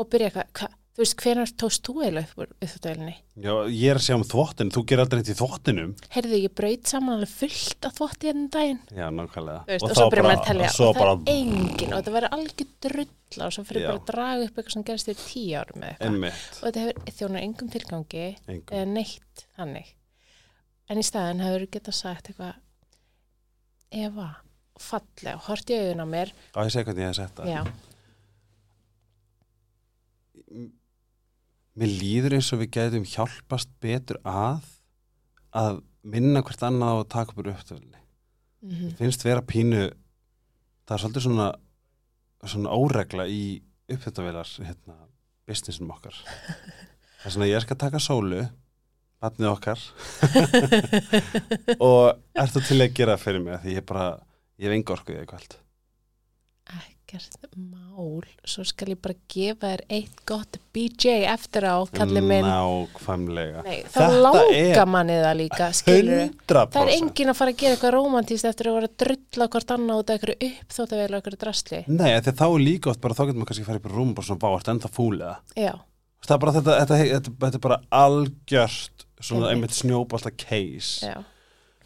[0.02, 3.14] og byrja eitthvað hva, þú veist hvenar tókst þú eiginlega upp úr uppþjóðvelinni
[3.46, 5.94] já, ég er að segja um þvottin, þú gerir aldrei neitt í þvottinum.
[6.16, 8.82] Heyrðu ég braut saman fullt af þvotti hérna um daginn.
[8.92, 9.62] Já, nákvæmlega.
[9.62, 12.02] Þú veist, og, svo byrjar bara- að telja og og það bara, er engin og
[12.02, 13.88] þetta verður algjör drulla og svo fyrir Já.
[13.88, 16.42] bara að draga upp eitthvað sem gerist fyrir tíu árum eða eitthvað.
[16.52, 18.76] Og þetta hefur þjónar engum tilgangi engum.
[18.76, 19.94] eða neitt þannig.
[20.92, 22.54] En í staðin hefur getað sagt eitthvað
[23.92, 24.28] Eva,
[24.80, 26.30] fallega og hort í augun á mér.
[26.56, 27.72] Á ég segi hvernig ég hef sett það
[31.82, 34.68] mér líður eins og við gætum hjálpast betur að
[35.56, 38.00] að minna hvert annað að taka upp úr upptöfulni
[38.62, 39.90] mm finnst vera pínu
[40.86, 41.52] það er svolítið svona
[42.50, 43.62] svona óregla í
[43.92, 44.98] upptöftavelar hérna,
[45.50, 46.16] businessinum okkar.
[47.22, 48.42] Það er svona ég skal taka sólu
[49.22, 49.82] batnið okkar.
[51.88, 52.08] Og
[52.42, 53.60] ertu til að gera fyrir mig?
[53.62, 54.08] Því ég bara,
[54.58, 55.60] ég hef enga orku í það kvöld
[56.70, 58.22] ekkert mál.
[58.48, 62.48] Svo skal ég bara gefa þér eitt gott BJ eftir á kallið minn.
[62.48, 63.64] Nákvæmlega.
[63.68, 67.76] Nei, þá langar manni það líka skilur 100% Það er enginn að fara að gera
[67.76, 71.40] eitthvað rómantíst eftir að vera að drulla hvort annað út af eitthvað uppþóttavél og eitthvað
[71.46, 71.84] drasli.
[71.92, 74.16] Nei, þá er líka oft bara, þá getur maður kannski að fara upp í rúm
[74.16, 75.36] bara svona bá, ertu enda fúl eða?
[75.60, 75.74] Já,
[76.28, 79.56] það er bara þetta, þetta, þetta, þetta er bara algjört svona Einmitt.
[79.58, 81.12] einmitt snjóbalta case.
[81.12, 81.20] Já.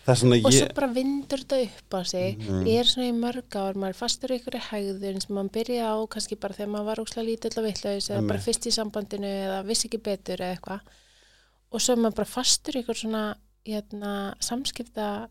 [0.06, 2.38] Og svo ég bara vindur þetta upp á sig.
[2.38, 2.66] Mhm.
[2.70, 5.88] Ég er svona í mörg ár, maður er fastur í einhverju hegðun sem maður byrja
[5.90, 9.32] á kannski bara þegar maður var ókslega lítill og vitlaus eða bara fyrst í sambandinu
[9.46, 10.80] eða vissi ekki betur eða eitthvað.
[11.72, 13.24] Og svo er maður bara fastur í einhverju svona
[13.66, 15.30] hérna, samskipta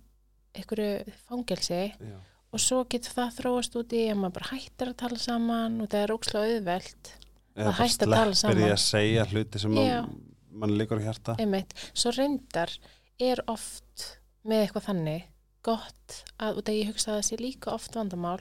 [0.54, 2.18] einhverju fangelsi Já.
[2.52, 5.88] og svo getur það þróast út í að maður bara hættir að tala saman og
[5.88, 7.14] það er ókslega auðvelt.
[7.54, 8.74] eða Það bara hætti að tala sleppir því saman.
[8.74, 10.20] að segja hluti sem mann
[10.54, 11.02] man líkur
[11.38, 12.70] einmitt, svo reyndar
[13.18, 15.22] er oft með eitthvað þannig
[15.64, 18.40] gott að, og það ég hugsa að það sé líka oft vandamál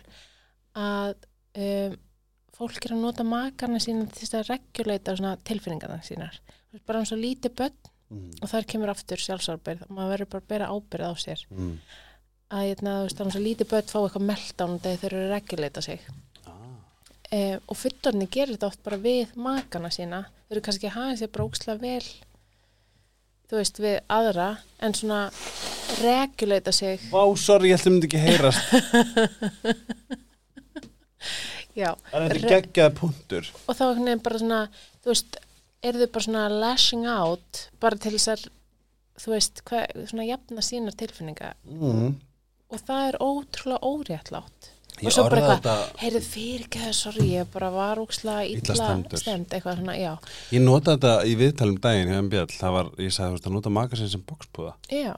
[0.75, 1.13] að
[1.55, 1.95] um,
[2.57, 6.39] fólk er að nota makarna sína til þess að reguleita svona tilfinningarna sínar
[6.87, 7.77] bara eins og lítið börn
[8.13, 8.25] mm.
[8.41, 11.77] og þar kemur aftur sjálfsarbyrð maður verður bara að bera ábyrð á sér Mm.
[12.53, 15.33] að hérna, þú veist, eins og lítið börn fá eitthvað meltdown þegar þeir eru að
[15.37, 16.03] reguleita sig
[16.43, 16.59] Ah.
[17.31, 21.17] um, og fullorni gerir þetta oft bara við makana sína þau eru kannski að hafa
[21.23, 22.03] sér bróksla vel
[23.53, 24.49] þú veist, við aðra
[24.81, 25.21] en svona
[26.01, 27.03] reguleita sig.
[27.13, 28.65] Vá, sorry, ég ætlum ekki heyrast.
[31.77, 33.47] Já, Það er þetta geggjaði punktur.
[33.69, 34.59] Og þá veginn bara svona
[35.03, 35.37] þú veist,
[35.83, 38.45] eru þau bara svona lashing out bara til þess að
[39.23, 42.13] þú veist, hvað, svona jafna sínar tilfinninga mm.
[42.73, 46.93] og það er ótrúlega óréttlátt Ég og svo bara eitthvað, þetta- heyrðu fyrir ekki það,
[46.93, 48.75] sorry, ég bara var úkslega Illa
[49.17, 50.17] stemd, eitthvað svona, já,
[50.51, 53.55] Ég nota þetta í viðtalum daginn hjá MBL, það var, ég sagði, þú veist, að
[53.57, 54.73] nota makasinn sem boxpúða.
[54.91, 55.15] já,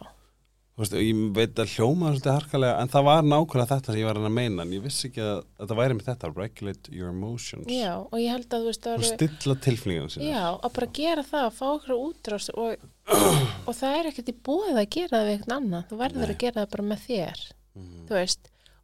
[0.79, 4.15] veist, ég veit að hljóma svolítið harkalega, en það var nákvæmlega þetta sem ég var
[4.15, 7.67] að að meina, en ég vissi ekki að þetta væri með þetta, regulate your emotions.
[7.67, 10.31] já, og ég held að þú veist, það eru stilla tilfinningum sinni.
[10.31, 12.75] Já, að bara gera það, að fá okkur útrás og,
[13.67, 15.27] og það er ekkert í búið að gera það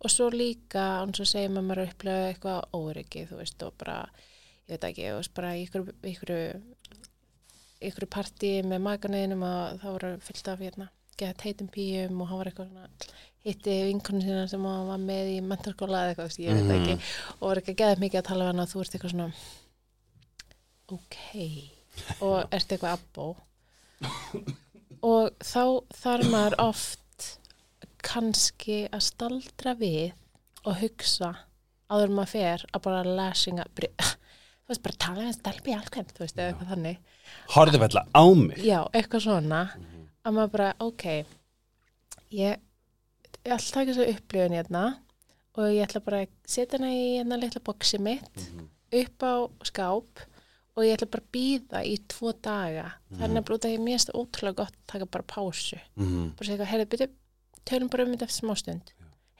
[0.01, 3.75] að og svo líka, eins og segir maður maður upplega eitthvað óryggi, þú veist og
[3.77, 3.97] bara,
[4.65, 6.31] ég veit ekki, þú veist bara ykkur, ykkur,
[7.89, 10.87] ykkur partí með maganeginum að það voru fyllt af hérna,
[11.21, 12.87] gett heitum píum og hann var eitthvað svona
[13.45, 16.97] hitti vinkonu sína sem hann var með í mentarskóla eða eitthvað, ég veit ekki.
[17.37, 19.29] Og var ekki að geða mikið að tala við hann og þú ert eitthvað svona
[20.97, 21.21] ok.
[22.25, 23.29] Og ert eitthvað abbó
[25.11, 25.63] og þá
[25.97, 27.00] þarf maður oft
[28.05, 30.11] kannski að staldra við
[30.65, 31.31] og hugsa
[31.91, 36.37] áður maður fer að bara læsinga þú veist bara tala við stelpi allkvæmt þú veist
[36.39, 36.99] eða eitthvað þannig.
[37.55, 38.57] Horfðu vel á mig.
[38.63, 39.61] já, eitthvað svona
[40.21, 41.05] að maður bara, ok
[42.31, 42.59] ég,
[43.41, 44.83] ég ætla að taka þessu upplifun hérna
[45.57, 48.43] og ég ætla bara að setja hana í hérna litla boxi mitt
[48.91, 49.33] upp á
[49.67, 50.23] skáp
[50.77, 52.85] og ég ætla bara að býða í tvo daga.
[53.11, 55.79] Það er nefnilega út að ég mérst ótrúlega gott að taka bara pásu.
[55.99, 56.29] Mhm.
[56.37, 57.07] bara segja eitthvað, heyrðu, byrju,
[57.65, 58.91] tölum bara um þetta eftir smástund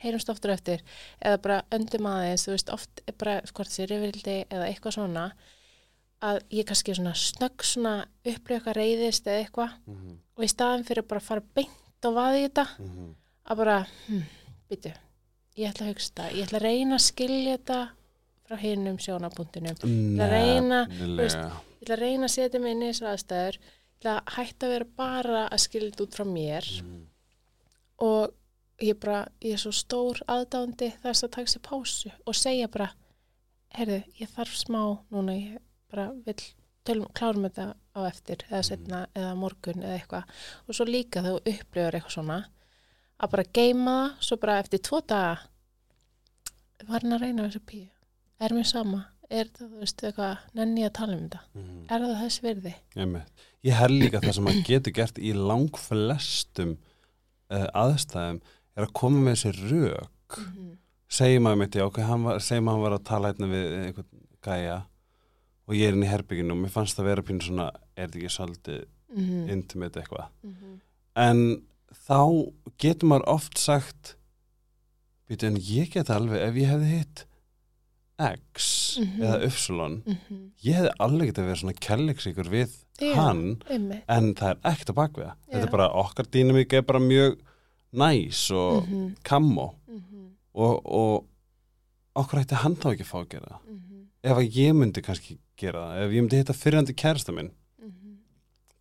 [0.02, 0.82] heyrumst oftur eftir.
[1.22, 5.26] Eða bara öndum aðeins, þú veist, oft er bara hvort sér yfirildi eða eitthvað svona
[6.26, 7.94] að ég kannski svona snögg svona
[8.26, 9.72] eitthvað reyðist eða eitthvað.
[9.88, 10.18] Mhm.
[10.38, 13.16] og í staðin fyrir bara að fara beint og vaði þetta Mhm.
[13.46, 14.24] að bara, hm,
[14.72, 14.94] byrju
[15.58, 17.90] ég ætla að hugsa þetta, ég ætla að reyna að skilja þetta
[18.48, 22.82] frá hinum sjónapunktinum ætla að reyna, veist, ég ætla að reyna að setja mig inn
[22.82, 23.58] í þessu aðstæður.
[23.58, 26.82] Ég ætla að hætta að vera bara að skilja þetta út frá mér.
[26.82, 27.06] Mhm.
[28.02, 28.34] Og
[28.82, 32.90] ég bara, ég er svo stór aðdándi þess að taka sér pásu og segja bara,
[33.78, 34.82] heyrðu, ég þarf smá
[35.14, 35.60] núna, ég
[35.92, 36.36] bara vil
[36.88, 40.34] tölum, klárum þetta á eftir eða setna, eða morgun eða eitthvað.
[40.68, 42.40] Og svo líka þegar þú upplifur eitthvað svona
[43.22, 45.38] að bara geima það, svo bara eftir tvo daga
[46.90, 47.88] var hann að reyna þessu píu?
[48.42, 51.86] Er mér sama, er það, þú veist, eitthvað nenni að tala um þetta, Mhm.
[51.92, 52.74] er það þess virði?
[52.96, 53.32] Einmitt.
[53.64, 56.78] Ég held líka það sem maður getur gert í langflestum
[57.52, 58.40] uh, aðstæðum
[58.76, 60.72] er að koma með þessi rök mm -hmm.
[61.08, 63.76] segjum maður mitt, já, ok, hann var, segjum maður hann var að tala hérna við
[63.82, 64.10] einhvern
[64.42, 64.78] gæja
[65.68, 68.20] og ég er inn í herbygginu og mér fannst það vera pínu svona, er þetta
[68.20, 69.52] ekki svolítið Mm -hmm.
[69.52, 70.80] intimate eitthvað Mm -hmm.
[71.16, 71.64] en
[72.08, 74.16] þá getur maður oft sagt
[75.28, 77.26] býtu en ég get alveg ef ég hefði hitt
[78.56, 79.22] X Mhm.
[79.24, 82.70] eða Upsilon Mm ég hefði alveg getað verið svona kærleiksíkur við
[83.02, 83.14] Já.
[83.16, 84.02] hann -hmm.
[84.08, 87.38] en það er ekkert að baka það þetta er bara okkar dýnamík er bara mjög
[87.94, 89.16] næs og Mhm.
[89.24, 90.28] kammo Mm -hmm.
[90.54, 91.26] og, og
[92.16, 94.06] okkur ætti hann þá ekki að fá að gera Mm -hmm.
[94.24, 97.52] ef að ég myndi kannski gera það ef ég myndi hitta fyrrandi kærasta minn
[97.82, 98.18] Mhm.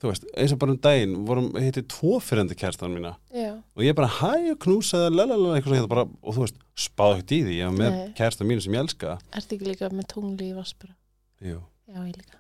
[0.03, 3.85] þú veist, eins og bara um daginn vorum hitti tvo fyrrandi kærastan mína Já, og
[3.87, 7.41] ég bara hæ og knúsaði lalalala eitthvað svona bara, og þú veist, spáði ekkert í
[7.47, 8.13] því ég var með Nei.
[8.19, 10.95] kærasta mínu sem ég elska ertu ekki líka með tungli í vaspura?
[11.41, 12.37] Jú, Já, ég líka.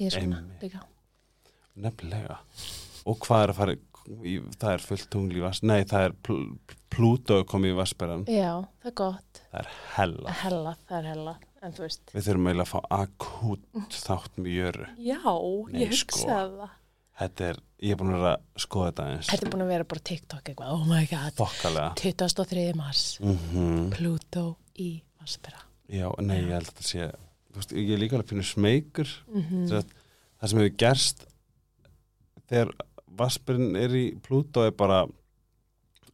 [0.00, 0.62] Ég er svona Einmitt.
[0.66, 0.82] líka.
[1.76, 2.38] nefnilega
[3.08, 3.74] og hvað er að fara
[4.26, 6.40] í, það er fullt tungli í vas nei, það er pl
[6.92, 8.50] Plútó komið í vasperan Já,
[8.82, 9.38] það er gott.
[9.48, 11.32] það er hella Hella, það er hella.
[11.62, 12.02] En þú veist.
[12.12, 15.20] við þurfum eiginlega að fá akút þátt með jöru Já,
[15.72, 16.18] Nei, sko.
[16.28, 16.58] það.
[17.22, 19.72] Þetta er, ég er búin að vera að skoða þetta eins Þetta er búin að
[19.72, 20.70] vera bara TikTok eitthvað.
[20.76, 21.34] Oh my god.
[21.38, 22.64] þokkalega 23.
[22.78, 23.02] mars.
[23.22, 24.44] mm Pluto
[24.78, 25.62] í vaspura.
[25.88, 27.10] já, nei, ég held að þetta sé
[27.52, 29.84] þú veist, ég er líka alveg pínu smeykur Mm -hmm.
[30.42, 31.26] Það sem hefur gerst
[32.50, 32.70] þegar
[33.12, 35.06] Vaspurinn er í Plútó er bara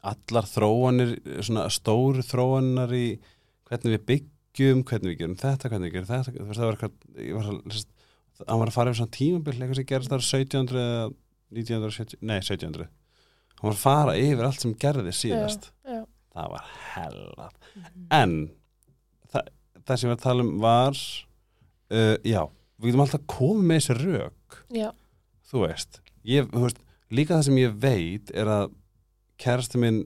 [0.03, 3.19] allar þróanir svona stóru þróanar í
[3.69, 6.77] hvernig við byggjum, hvernig við gerum þetta hvernig við gerum þetta þú veist, það var
[6.77, 6.93] eitthvað,
[7.25, 7.89] ég var að, lest,
[8.47, 11.09] hann var að fara yfir svona tímabil eitthvað sem gerist þar 1700 eða
[11.59, 12.87] 1970, nei 1700
[13.59, 16.05] hann var að fara yfir allt sem gerði síðast Já, já.
[16.37, 17.49] það var hella
[17.79, 18.07] Mhm.
[18.11, 18.51] en
[19.33, 19.49] það,
[19.87, 20.97] það sem ég var að tala um var
[21.91, 22.43] uh, já,
[22.81, 24.31] við getum alltaf komið með þessi
[24.75, 24.89] Já,
[25.51, 26.79] þú veist, ég, þú veist
[27.11, 28.73] líka það sem ég veit er að
[29.39, 30.01] kærasti minn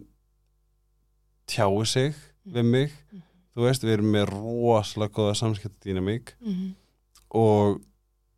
[1.46, 2.14] tjái sig
[2.46, 3.22] við mig Mhm.
[3.56, 6.74] þú veist, við erum með rosalega góða samskiptadýnamík Mhm.
[7.34, 7.80] og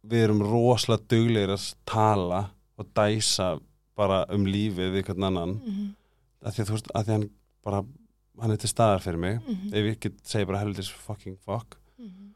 [0.05, 2.41] við erum rosalega duglegir að tala
[2.79, 3.61] og dæsa
[3.97, 5.95] bara um lífið við hvern annan Mhm.
[6.45, 7.31] að því að þú veist, að því að hann
[7.65, 7.85] bara
[8.41, 9.69] hann er til staðar fyrir mig Mhm.
[9.73, 12.35] ef ég get segja bara helvitis fucking fuck Mhm.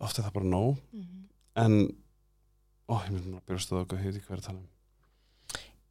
[0.00, 1.24] oft er það bara nóg Mhm.
[1.56, 1.96] en,
[2.88, 4.68] ó, ég myndi að byrja að stóða okkur, veit ekki er að tala um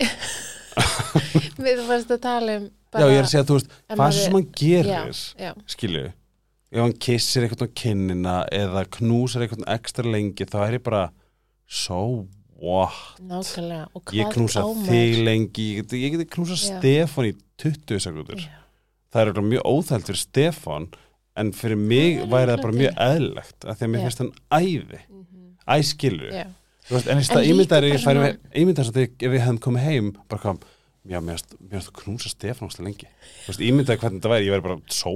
[1.62, 4.48] Við fannst að tala um Já, ég er að segja, þú veist, hvað sem hann
[4.52, 6.14] gerir Já, skilju,
[6.72, 11.04] ef hann kissir eitthvað á kinnina eða knúsar eitthvað ekstra lengi, þá er ég bara
[11.68, 12.28] so
[12.62, 13.20] what?
[14.16, 16.78] Ég knúsa þig lengi ég geti, ég knúsa Já.
[16.78, 18.50] Stefán í 20 sekundur Já.
[19.12, 20.88] það er mjög óþælt fyrir Stefán
[21.42, 25.00] en fyrir mig væri það bara mjög eðlilegt af því að mér finnst hann æði.
[25.72, 26.32] Æskilur.
[26.36, 26.46] Já.
[26.88, 28.32] Þú veist, en ég svona-
[28.62, 30.60] ímyndar að ef við hefum komið heim bara kom,
[31.22, 31.56] mér finnst-
[31.88, 33.08] þú knúsa Stefán óslega lengi.
[33.48, 35.14] Veist, ímyndar hvernig þetta væri, ég væri bara Já,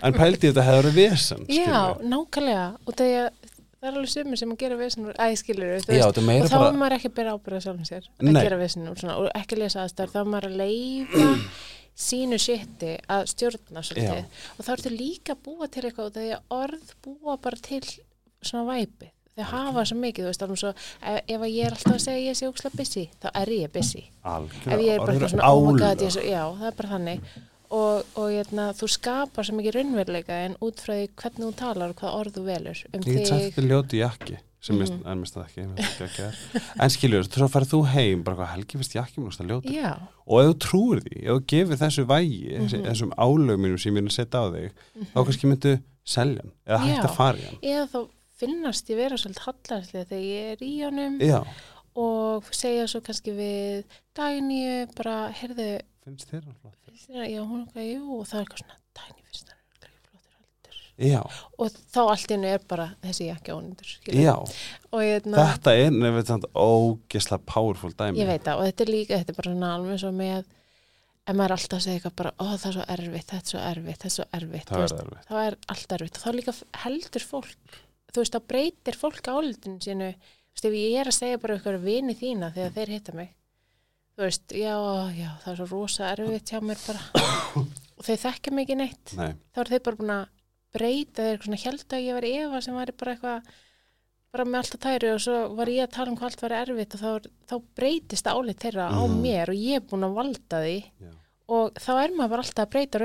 [0.00, 2.66] en pældi þetta hefur verið vesen Já, nákvæmlega.
[2.84, 3.30] Og það er,
[3.78, 6.74] það er alveg sumir sem að gera vesen úr æskilur er og þá er bara
[6.80, 9.84] maður ekki að byrja ábyrða sjálfum sér að gera vesen úr svona og ekki lesa
[9.84, 10.14] aðstæður.
[10.14, 11.32] Þá er maður að leifa
[12.08, 14.22] sínu shiti að stjórna svolítið.
[14.24, 14.46] Já.
[14.58, 17.84] og þá ertu líka að búa til eitthvað og þegar orð búa bara til
[18.42, 21.96] svona væpi þau hafa svo mikið, þú veist, alveg svo ef, ef ég er alltaf
[21.96, 24.04] að segja ég sé ókslega busy þá er ég busy.
[24.30, 26.76] Algjörlega ef ég er bara svona oh my god, ég er svo, já, það er
[26.78, 27.32] bara þannig
[27.74, 31.94] og, og hérna, þú skapar svo mikið raunveruleika en út frá því hvernig þú talar
[31.94, 35.02] og hvað orð þú velur um Ég sagt þig ljóti jakki sem Mhm.
[35.04, 35.20] mm.
[35.20, 35.64] mist það ekki,
[36.06, 39.74] ekki að en skilur, þú þú heim bara hvað helgi finnst jakki mér það ljóti
[39.76, 39.90] já,
[40.24, 42.86] og ef þú trúir því, ef þú gefur þessu vægi þessi, Mhm.
[42.88, 44.70] þessum álögminum sem ég er að setja á þig
[45.12, 47.58] þá kannski myndu selja hann eða hægt að fara hann.
[47.62, 48.08] Eða þá
[48.40, 51.44] finnast ég vera svolítið hallarslega þegar ég er í honum Já,
[51.96, 53.84] og segja svo kannski við
[54.16, 55.68] dagníu bara, heyrðu,
[56.04, 59.28] finnst þér hann flott já, hún er eitthvað, jú, og það er eitthvað svona, dagníu
[59.28, 60.80] finnst þér örugglega ekki flottur heldur.
[61.10, 61.20] Já,
[61.58, 63.94] og þá allt í hennu er bara þessi jakki ónundur,
[65.04, 68.20] hérna, þetta er nefnir þetta ógesla powerful dæmi.
[68.20, 70.52] Ég veit það, og þetta er líka, þetta er bara svona alveg svo með
[71.24, 73.50] ef maður er alltaf að segja eitthvað bara, ó það er svo erfitt, þetta er
[73.50, 75.28] svo erfitt, þetta er svo erfitt, það er erfitt.
[75.30, 76.18] þá er allt erfitt.
[76.18, 77.78] Og þá líka heldur fólk
[78.14, 80.10] þú veist, þá breytir fólk álitinu sínu.
[80.14, 83.32] Þú veist, ef ég er að segja bara ykkur vini þína þegar þeir hitta mig
[84.14, 84.74] þú veist, já,
[85.18, 87.02] já, það er svo rosa erfitt hjá mér bara.
[87.94, 89.12] Og þeir þekkja ekki neitt.
[89.18, 90.24] Nei, þá er þeir bara búin að
[90.74, 93.52] breyta þeir eitthvað svona held að ég var Eva sem var bara eitthvað
[94.34, 96.94] bara með alltaf tæru og svo var ég að tala um hvað allt var erfitt
[96.96, 99.20] og þá, er- þá breytist álit þeirra á Mhm.
[99.22, 100.78] mér og ég er búin að valda því.
[101.00, 101.12] Já
[101.44, 103.00] og þá er maður bara alltaf að breyta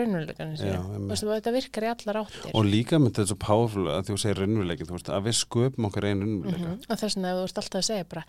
[0.59, 4.17] Já, og þetta virkar í allar áttir Og líka með þetta svo powerful að þú
[4.21, 6.69] segir raunveruleikin, þú veist, að við sköpum okkar einu raunveruleika.
[6.69, 6.85] Mhm.
[6.87, 8.23] og þess vegna þú ert alltaf að segja bara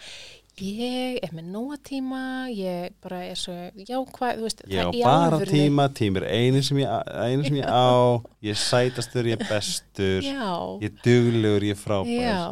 [0.60, 5.30] ég er með nóa tíma ég bara er svo jákvæð þú veist, Ég á það
[5.30, 9.46] bara tíma, tímir einu sem ég, einu sem ég á, ég er sætastur, ég er
[9.48, 10.50] bestur, já,
[10.82, 12.10] ég er duglegur, ég er frábær.
[12.18, 12.42] já,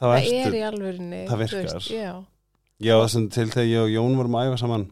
[0.00, 1.88] það ertu, er í alvörinni það virkar.
[1.90, 2.12] já,
[2.86, 4.86] ég var þessum til þegar ég og Jón vorum að æfa saman,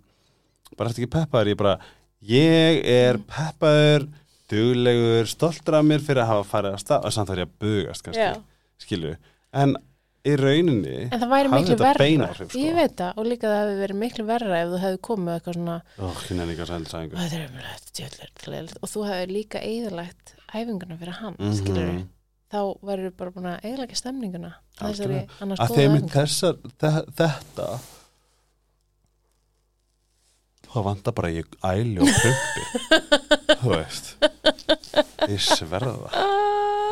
[0.77, 1.79] bara eftir ekki peppaður, ég bara,
[2.23, 3.25] ég er Mm.
[3.29, 4.09] peppaður,
[4.51, 7.59] duglegur, stoltur af mér fyrir að hafa farið að stað, og samt var ég að
[7.65, 8.09] bugast,
[8.79, 9.17] skilju.
[9.55, 9.77] En
[10.25, 12.59] í rauninni, en það væri miklu þetta verra bein áhrif, sko.
[12.59, 15.55] ég veit það og líka það hefði verið miklu verra ef þú hefði komið eitthvað
[15.59, 15.83] svona
[17.21, 21.55] þetta er umrætt, djöðlega og þú hefði líka eðalagt æfinguna fyrir hann, mm Mhm.
[21.61, 22.07] skilur
[22.55, 24.95] þá verður bara búin að eðalega stemninguna að
[25.75, 26.11] þeim æfingu.
[26.11, 27.69] þessar, þe- þetta
[30.75, 32.65] þá vantar bara ég æli og prumpi
[33.63, 34.11] þú veist.
[35.31, 36.19] Ég sverða það.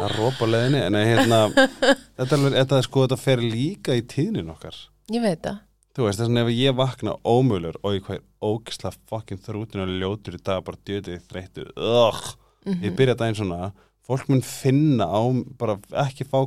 [0.06, 0.80] Er rópa á leiðinni.
[0.86, 4.78] En hérna, þetta, er, alveg- þetta, er sko, þetta fer líka í tíðnin okkar.
[5.12, 5.58] Ég veit það.
[5.92, 9.82] Þú veist, þess að ef ég vakna ómögulegur og ég hvað er ógisla fokkin þrútin
[9.84, 12.22] og ljótur í dag bara djötið þreyttur ugh,
[12.64, 12.78] Mhm.
[12.86, 13.72] ég byrja daginn svona.
[14.06, 15.20] Fólk mun finna á
[15.58, 16.46] bara ekki fá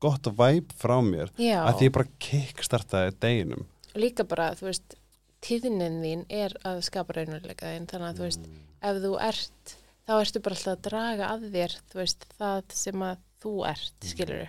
[0.00, 3.66] gott væp frá mér Já, að því ég bara kickstartaði deginum.
[3.96, 4.94] Líka bara, þú veist,
[5.40, 8.48] tíðnin þín er að skapa raunveruleika þín, þannig að þú veist,
[8.82, 9.74] ef þú ert,
[10.06, 13.94] þá ertu bara alltaf að draga að þér, þú veist, það sem að þú ert,
[14.00, 14.10] Mm.
[14.14, 14.48] skilur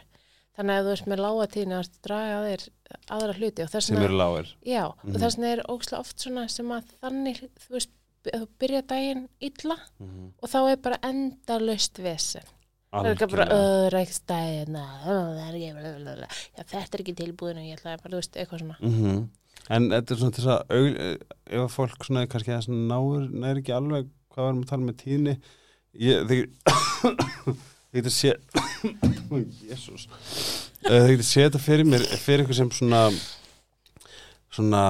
[0.51, 2.63] Þannig að þú veist, með lága tíðni að draga að þér
[3.15, 4.07] aðra hluti og þess vegna,
[4.67, 5.15] já, og Mhm.
[5.21, 7.89] þess vegna er ókslega oft svona sem að þannig, þú veist,
[8.25, 9.77] þú byrja daginn illa
[10.43, 12.43] og þá er bara enda löst vesen.
[12.91, 13.45] Það er ekki bara
[14.27, 15.71] dagina, það er ekki,
[16.57, 18.77] já, þetta er ekki tilbúin og ég ætla bara, þú veist, eitthvað svona.
[18.81, 19.29] mm
[19.69, 20.99] en þetta er svona til að aug,
[21.51, 24.99] ef að fólk svona kannski að náur næri ekki alveg hvað varum að tala með
[25.03, 25.35] tíðni
[25.99, 26.47] ég, þegar
[27.95, 28.35] geti sé
[29.71, 30.07] jésús
[30.81, 33.03] þegar ég geti sé þetta fyrir mér fyrir eitthvað sem svona
[34.51, 34.85] svona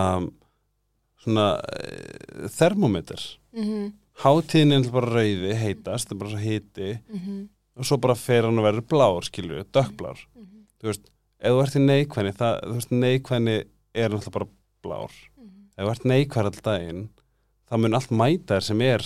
[1.21, 3.91] svona uh, thermometer Mm
[4.21, 6.91] hátíðin er bara rauði, heitast það er bara svo hiti.
[7.09, 7.41] -hmm.
[7.75, 10.19] og svo bara fer hann að vera blár, skilur dökkblár.
[10.35, 10.65] Mhm.
[10.81, 11.05] þú veist,
[11.39, 13.57] ef þú ert í neikvæðni það, þú veist, neikvæðni
[13.93, 14.47] er náttúrulega bara
[14.83, 15.15] blár.
[15.77, 17.07] Ef þú ert neikvar all daginn
[17.71, 19.05] þá mun allt mæta þér sem er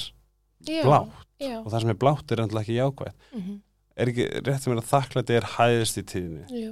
[0.66, 1.22] já, blátt.
[1.38, 3.62] já, og það sem er blátt er alltaf ekki jákvæð mhm,
[3.96, 6.66] er ekki rétt sem er að þakklæti er hæðist í tíðinni?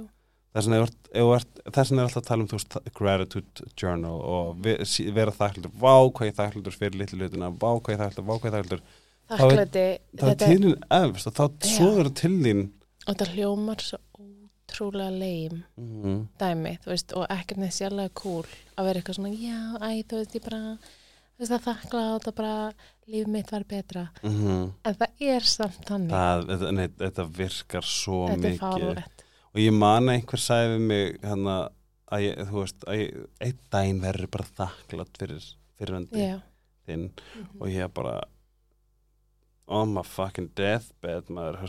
[0.54, 5.94] Þess vegna er, er alltaf að tala um veist, gratitude journal og vera þakklútur, vá
[6.14, 8.84] hvað ég þakklútur fyrir litlu hlutina, vá hvað ég þakklútur, vá hvað ég þakklæti
[9.34, 12.64] þá er þetta, tíðin efst og þá svoður til þín
[13.04, 13.98] og þetta hljómar svo
[14.82, 18.46] ótrúlega leim mm dæmi, þú veist, og ekkert neitt sérlega cool
[18.76, 22.22] að vera eitthvað svona, já, æ, þú veist, ég bara þú veist, það þakla og
[22.24, 22.56] það bara
[23.06, 24.72] líf mitt var betra, -hmm.
[24.84, 28.60] en það er samt þannig, það, nei, þetta virkar svo þetta er mikið.
[28.60, 31.56] fárlegt og ég man einhver sagði við mig hana,
[32.10, 36.38] að ég, þú veist, að ég, einn daginn verður bara þakklátt fyrir fyrirvendi já,
[36.88, 37.10] þinn.
[37.10, 38.22] Mhm, og ég bara
[39.66, 41.62] on my fucking deathbed maður,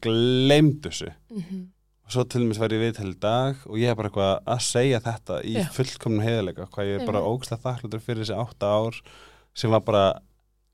[0.00, 1.12] gleymd þessu.
[1.30, 1.81] Mhm, og
[2.12, 4.60] svo til mér var ég við til í dag og ég er bara eitthvað að
[4.66, 5.66] segja þetta í Já.
[5.76, 7.32] fullkomnum heiðalega hvað ég er bara Einmitt.
[7.32, 8.98] ógstlega þakkláttur fyrir þessi átta ár
[9.54, 10.04] sem var bara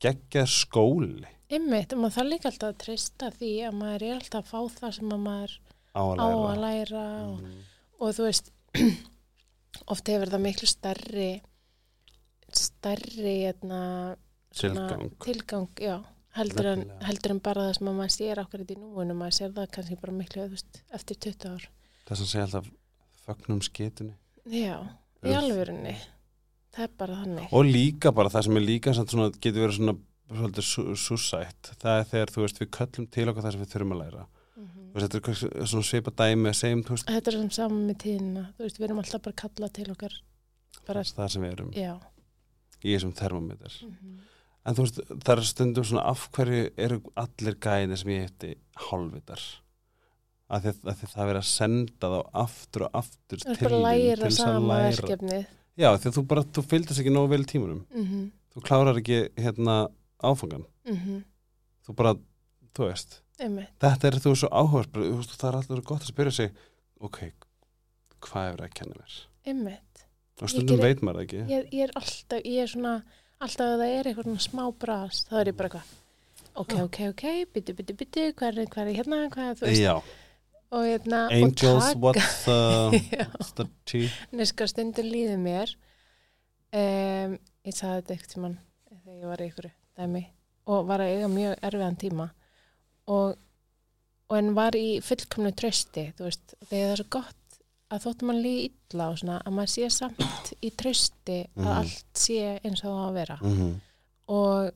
[0.04, 4.42] geggjað skóli Einmitt, og maður þarf líka alltaf að treysta því að maður er alltaf
[4.44, 5.54] að fá það sem að maður
[5.96, 7.60] á að á læra að læra og, Mhm.
[8.00, 8.50] og þú veist
[9.94, 11.30] oft hefur það miklu stærri
[12.52, 14.16] stærri etna,
[14.56, 15.10] Tilgang.
[15.20, 15.98] tilgang já,
[16.36, 19.54] heldur, en, heldur en bara það sem að maður sér okkur í núinu, maður sér
[19.56, 21.66] það kannski bara miklu veist, eftir 20 ár.
[22.08, 22.70] Þess að segja alltaf
[23.24, 24.14] fögnum skitunni
[24.48, 24.76] já,
[25.24, 25.38] í Uff.
[25.40, 25.96] alvörunni.
[26.76, 27.52] Það er bara þannig.
[27.56, 29.96] Og líka bara það sem er líka svona, getur verið svona
[30.28, 34.02] súsætt það er þegar þú veist við köllum til okkur það sem við þurfum að
[34.02, 34.24] læra.
[34.58, 34.88] Mhm.
[34.92, 37.08] Þú veist, þetta er svona svipa dæmi segjum veist.
[37.08, 38.46] Þetta er sem saman með tíðina.
[38.58, 40.18] Veist, við erum alltaf bara að kalla til okkar
[40.86, 41.70] bara, það sem við erum.
[41.72, 41.94] Já.
[42.84, 44.18] Í þessum termometer mhm.
[44.68, 48.50] En þú veist það er stundum svona af hverju eru allir gæðinni sem ég heiti
[48.88, 49.44] hálfvitar?
[50.48, 53.58] Af því, að- því það er verið að senda þá aftur og aftur það er
[53.60, 54.90] til bara læra til að sama læra.
[55.02, 55.46] verkefnið.
[55.78, 57.82] Já því að þú bara, þú fylgdast ekki nógu vel tímunum.
[57.94, 58.22] Mhm,
[58.54, 59.76] þú klárar ekki hérna
[60.24, 61.24] áfangan mhm,
[61.86, 62.14] þú bara,
[62.74, 63.20] þú veist.
[63.38, 63.68] Einmitt.
[63.78, 66.50] Þetta er þú svo áhugast það er alltaf gott að spyrja sig
[67.00, 67.18] ok,
[68.20, 69.18] hvað er að kenna mér?
[69.46, 70.02] Einmitt.
[70.42, 71.42] Og stundum veit maður það ekki.
[71.52, 72.96] Ég, ég er alltaf, ég er svona
[73.38, 75.96] alltaf að það er eitthvað smá bras þá er ég bara eitthvað
[76.58, 77.24] ok, ok, ok,
[77.54, 79.82] byttu, byttu, byttu hvað er, er hérna, hvað er, þú veist.
[79.82, 79.94] Já,
[80.74, 81.92] og hérna, angels,
[83.54, 84.08] og tea?
[84.34, 85.74] Neska stundin líður mér.
[86.74, 88.56] Um, ég sagði þetta eitthvað tímann
[88.90, 90.24] þegar ég var í ykkur dæmi
[90.68, 92.26] og var að eiga mjög erfiðan tíma.
[93.08, 93.38] Og,
[94.28, 97.47] og en var í fullkomnu trösti, þú veist, þegar það er svo gott
[97.90, 101.76] að þóttum mann líði illa og svona að maður sé samt í trösti að Mhm.
[101.78, 103.74] allt sé eins og það á að vera mm -hmm.
[104.28, 104.72] og,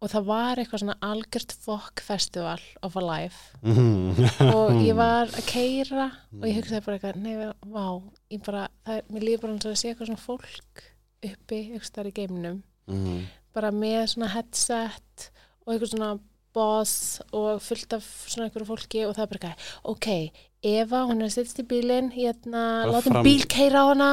[0.00, 4.10] og það var eitthvað svona algjört fokk festival of a life Mhm.
[4.54, 8.96] og ég var að keira og ég hugsaði bara eitthvað, nei, vá ég bara, það
[8.96, 10.82] er, mér líður bara eins og að sé eitthvað svona fólk
[11.22, 13.26] uppi, eitthvað þar í geiminum Mhm.
[13.54, 15.30] bara með svona headset
[15.66, 16.18] og eitthvað svona
[16.58, 16.92] boss
[17.30, 21.28] og fullt af svona einhverju fólki og það er bara eitthvað, ok, Eva hún er
[21.28, 24.08] að setjast í bílinn, hérna látum fram- bíl keira á hana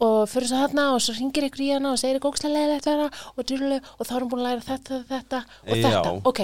[0.00, 2.94] og fyrir svo þarna og svo ringir ykkur í hana og segir eitthvað leðilegt við
[2.96, 5.82] hana og, djúlu, og þá er hún búin að læra þetta, þetta og Já.
[5.84, 6.40] þetta, ok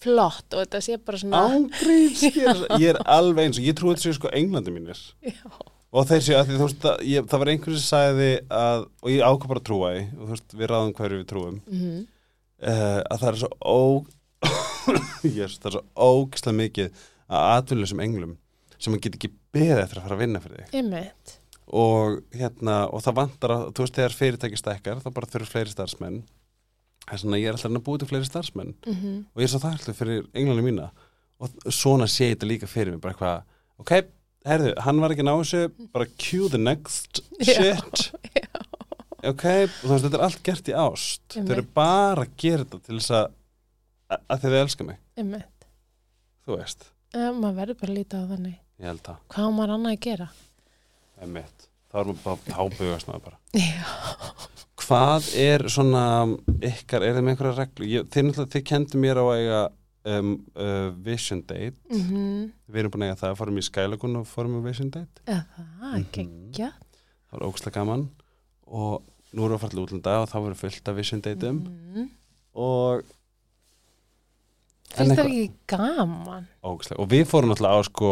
[0.00, 2.22] flott og þetta sé bara svona Ángríns,
[2.80, 5.36] ég er alveg eins og ég trúi þetta séu sko englandi mínir Já.
[5.92, 8.30] og þeir séu að því þú veist það, ég, það var einhver sem sagði
[8.62, 11.28] að og ég ákvað bara að trúa því og þú veist við ráðum hverju við
[11.34, 12.00] trúum Mhm.
[12.64, 13.78] uh, að það er svo ó
[15.26, 18.36] yes, það er svo ógislega mikið að atvinnlega englum
[18.80, 20.76] sem maður get ekki beðið eftir að fara að vinna fyrir þig.
[21.80, 25.74] Og hérna og það vantar að, þú veist þegar fyrirtæki stækkar þá bara þurfa fleiri
[25.74, 26.16] starfsmenn.
[27.04, 28.72] Það er svona ég er alltaf að búið til fleiri starfsmenn.
[28.86, 29.12] Mhm.
[29.34, 30.88] og ég er svo þakklæður fyrir englunum mína.
[31.40, 33.44] Og svona sé ég þetta líka fyrir mig bara eitthvað,
[33.80, 33.92] ok,
[34.48, 35.62] herðu, hann var ekki ná þessu,
[35.94, 38.10] bara cue the next Já, shit.
[39.24, 41.22] ok, og þú veist, þetta er allt gert í ást.
[41.36, 43.30] Þau eru bara að gera þetta til þess að
[44.10, 45.66] að þið elska mig, Einmitt.
[46.46, 46.86] þú veist.
[47.14, 50.28] Uh, maður verður bara að líta á þannig það, hvað á maður annað að gera?
[51.20, 53.38] Emitt þá er maður bara tábugast maður bara.
[54.80, 56.04] Hvað er svona
[56.64, 59.60] ykkar, er þið með einhverja reglu ég, þið, þið kendu mér á að eiga
[60.14, 61.76] um, uh, vision date.
[61.92, 65.22] Mm við erum búin að eiga það, fórum í Skylagun og fórum í vision date.
[65.26, 66.04] Eða það, Mhm.
[66.14, 68.04] geggja það var ógslag gaman.
[68.70, 69.02] Og
[69.34, 71.58] nú erum við að fara til útlanda og þá verður fullt af vision dateum.
[71.66, 72.08] Mm.
[72.54, 73.02] og
[74.90, 76.46] Finnst það ekki gaman?
[76.66, 78.10] ógslag, og við fórum náttúrulega á sko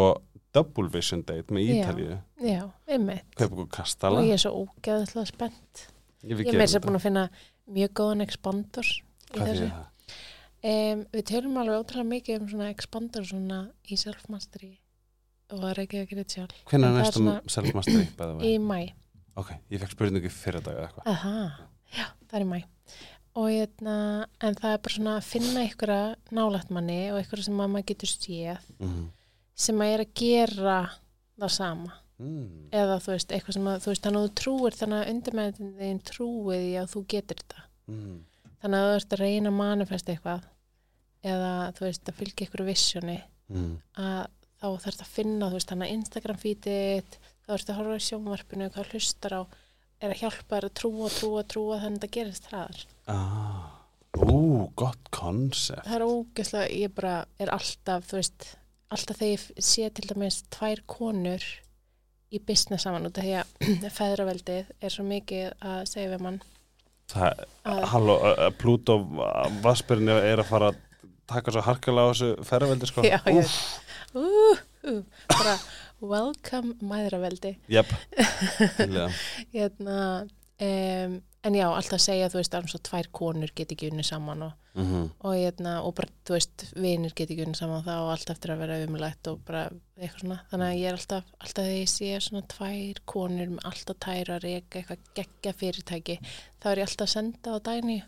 [0.55, 1.69] double vision date með.
[1.75, 2.17] Ítalíu.
[2.41, 3.43] Já, einmitt.
[3.43, 5.83] Og ég er svo ógeðslega spennt.
[6.23, 7.25] Ég, Ég með þess að búin að finna
[7.69, 9.67] mjög góðan expander í hvað þessu.
[9.67, 9.85] er það?
[10.71, 14.71] um, Við tölum alveg ótrúlega mikið um svona expander svona í self-mastery
[15.51, 18.07] og það er ekki að gera þetta sjálf hvernig er næstum svona- self-mastery
[18.49, 18.79] í mæ
[19.39, 21.05] Ok, ég fekk spurningu fyrir dag eða eitthvað.
[21.13, 21.35] Aha,
[21.95, 22.59] já, það er í mæ
[23.39, 23.95] og hérna,
[24.43, 26.03] en það er bara svona að finna einhverja
[26.35, 29.01] nálægt manni og einhverja sem maður getur séð mm.
[29.65, 30.77] sem að er að gera
[31.39, 32.65] það sama Mm.
[32.75, 35.69] eða þú veist, eitthvað sem að þú veist, þannig að þú trúir þannig að undirmeðin
[35.79, 38.17] þín trúið í að þú getur þetta Mm.
[38.59, 40.41] þannig að þú ert að reyna að manifesta eitthvað
[41.23, 43.15] eða þú veist, að fylgja einhverju vissjóni
[43.49, 43.71] Mm.
[43.95, 44.27] að
[44.59, 47.15] þá þarfst að finna, þú veist, þannig að Instagram feedið,
[47.47, 49.41] þá ertu að horfa í sjónvarpinu hvað hlustar á,
[49.99, 53.75] er að hjálpa þér að trúa, trúa, trúa þannig að það gerist hraðar Ah.
[54.19, 58.45] Ú, gott konsept það er ógeðslega, ég bara er alltaf, þú veist,
[58.89, 61.45] alltaf þegar ég sé til dæmis tvær konur
[62.33, 66.39] í business saman út af því að feðraveldið er svo mikið að segja við mann
[67.09, 68.15] Það, að, halló,
[68.61, 68.99] Plútó
[69.63, 70.81] Vaspurinn er að fara að
[71.29, 73.39] taka svo harkalega á þessu ferraveldi sko Já, já.
[73.39, 73.55] Úff,
[74.13, 74.99] uh, uh,
[75.33, 75.55] bara
[76.01, 77.55] welcome mæðraveldi.
[78.77, 79.09] Tillega.
[79.55, 79.97] hérna,
[80.61, 84.43] um, en já, alltaf segja þú veist, alveg svo tvær konur get ekki unni saman
[84.49, 85.09] og, Mhm.
[85.25, 88.51] og, hérna, og bara, þú veist, vinir get ekki unni saman þá og allt eftir
[88.53, 89.63] að vera umlætt og bara
[89.99, 93.65] eitthvað svona, þannig að ég er alltaf alltaf þegar ég sé svona tvær konur með
[93.71, 96.19] alltaf tæra að reyka eitthvað geggja fyrirtæki,
[96.61, 97.99] þá er ég alltaf að senda á dæni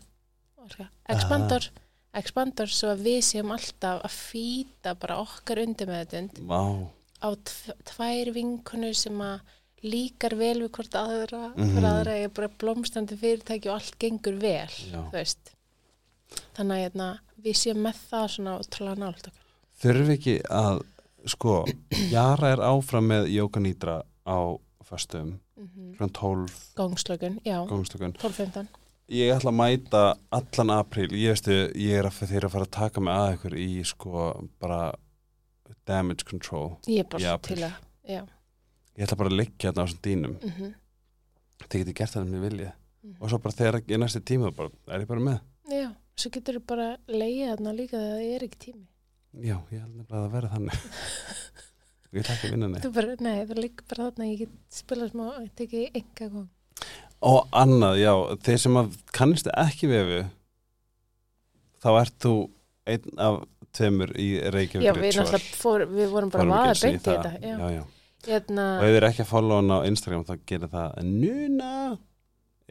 [0.70, 1.70] sko, expander
[2.14, 6.60] expander, svo að við séum alltaf að fýta bara okkar undir með þetta Vá
[7.22, 9.40] á tv tvær vinkonur sem að
[9.82, 11.72] líkar vel við hvort aðra Mhm.
[11.74, 14.68] fyrir aðra er bara blómstandi fyrirtæki og allt gengur vel
[16.56, 17.08] þannig að hérna,
[17.42, 19.30] við séum með það svona ótrúlega nált
[19.82, 20.82] Þurfi ekki að
[21.26, 21.64] sko,
[22.12, 23.96] Jara er áfram með Jóka Nýdra
[24.26, 24.38] á
[24.86, 28.66] föstum mm klukkan 12 gangslögun, já, gangstökun 12-15
[29.12, 30.00] Ég ætla að mæta
[30.32, 31.10] allan apríl.
[31.12, 34.22] Ég veistu, ég er að þeir að fara að taka mig að ykkur í sko
[34.62, 34.78] bara
[35.86, 36.76] damage control.
[36.86, 37.74] Ég er bara til að
[38.12, 40.38] ég ætla bara að liggja hérna á þessum dýnum.
[40.42, 40.72] Mm
[41.62, 42.70] þið getið gert það um ég vilja
[43.02, 43.16] Mhm.
[43.20, 45.40] og svo bara þegar ég næsti tíma bara, er ég bara með.
[45.70, 48.86] Já svo getur þú bara leiða þarna líka þegar það er ekki tími.
[49.46, 50.76] Já, ég held nefnilega að það verði þannig.
[52.12, 54.50] Ég ætla ekki að vinna neitt þú bara, nei, þú líka bara þarna ég get
[54.68, 56.48] spilað smá, tekið enga gang.
[57.22, 58.12] Og annað, já,
[58.44, 58.76] þeir sem
[59.16, 60.18] kannist ekki vefu
[61.82, 62.34] þá ert þú
[62.92, 63.38] einn af
[63.72, 67.34] tveimur í Reykjavík já, við náttúrulega fór, við vorum bara ekki sinni beint í þetta
[67.40, 67.54] já.
[67.58, 67.84] já, já.
[68.28, 71.70] hérna, og ef þið er ekki að follow hann á Instagram þá gerir það nuna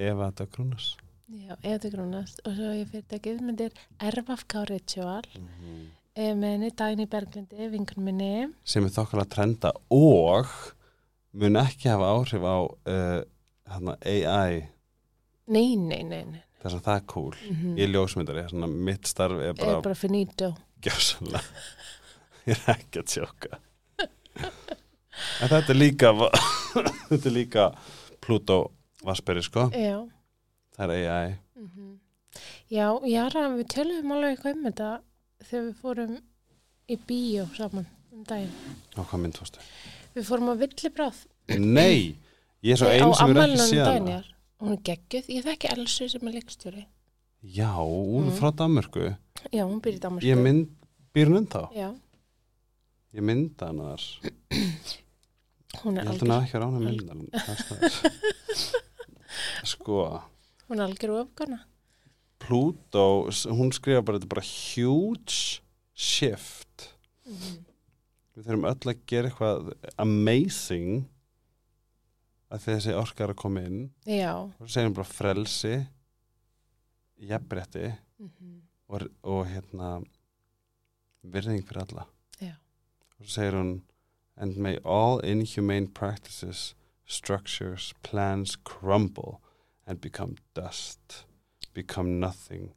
[0.01, 0.91] Eva Dögrúnas
[1.31, 5.23] Já, eða grunast og svo ég fyrirtækið myndir RFK Ritual.
[5.37, 5.85] Mm -hmm.
[6.15, 8.49] eh, með henni Dagný Berglindi, vinkunum minni.
[8.63, 10.47] Sem er þokkala trenda og
[11.31, 13.23] mun ekki hafa áhrif á uh,
[13.65, 14.67] hana, AI
[15.47, 16.43] Nei, nei, nei, nei.
[16.61, 17.35] þess að það er cool.
[17.49, 20.53] Mm ég er ljósmyndari, mitt starf er er bara, bara finito
[20.85, 21.41] gjössanlega
[22.49, 23.59] ég er ekki að tjóka.
[25.41, 26.11] En þetta er líka
[27.09, 27.65] þetta er líka
[28.23, 28.59] Pluto
[29.05, 29.99] Vasperi sko, Já.
[30.77, 31.97] Það er AI mm
[32.71, 34.89] Já, Jara, við töluðum alveg eitthvað um þetta
[35.49, 36.13] þegar við fórum
[36.87, 38.53] í bíó saman um daginn.
[38.95, 39.65] Á hvað mynd fórstu?
[40.15, 41.19] Við fórum á villibráð.
[41.59, 42.15] Nei,
[42.63, 44.21] ég er svo einn sem er ekki um síðan já.
[44.63, 46.85] Hún er geggjuð, ég þekki Elsu sem er leikstjóri.
[47.43, 48.37] Já, hún er Mm.
[48.39, 49.05] frá Danmörku
[49.51, 50.69] Já, hún byrði Danmarku Ég mynd,
[51.15, 51.63] býr hún ennþá?
[51.75, 51.89] Já,
[53.11, 53.81] Ég mynda hann
[55.81, 57.11] hún Ég er held hún algjör að ekki að rána mynda
[59.63, 59.97] Sko.
[60.67, 61.59] Hún er algjör ofgana.
[62.41, 65.61] Pluto, s- hún skrifa bara þetta er bara huge
[65.93, 66.89] shift.
[67.27, 67.65] Mm
[68.31, 71.01] Við þurfum öll að gera eitthvað amazing
[72.51, 73.81] að þessi orka er að koma inn.
[74.07, 74.31] Já.
[74.59, 75.73] Og segir hún bara frelsi
[77.21, 77.91] jafnrétti.
[78.19, 78.61] Mm
[78.91, 79.93] og, og hérna
[81.23, 82.05] virðing fyrir alla.
[82.41, 82.53] Já.
[83.17, 83.73] og svo segir hún
[84.35, 86.73] and may all inhumane practices
[87.05, 89.39] structures, plans crumble
[89.85, 91.25] and become dust
[91.73, 92.73] become nothing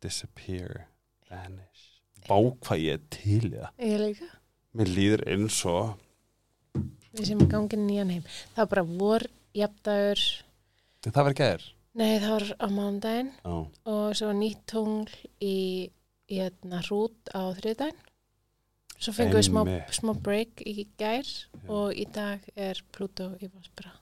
[0.00, 0.88] disappear,
[1.30, 2.00] vanish.
[2.28, 4.30] Bá hvað ég er til það Ég líka.
[4.74, 6.00] Mér líður eins og
[7.14, 8.24] við sem gangin nýjan heim.
[8.54, 10.22] Það var bara vor, jafndagur.
[11.04, 13.54] Það var ekki aðeir nei það var á mánudaginn Já,
[13.86, 15.90] og svo nýtt tungl í,
[16.30, 18.00] í hérna hrút á þriðdaginn
[18.98, 21.28] svo fengum við smá, smá break í gær
[21.68, 23.92] og í dag er Pluto í Vaspera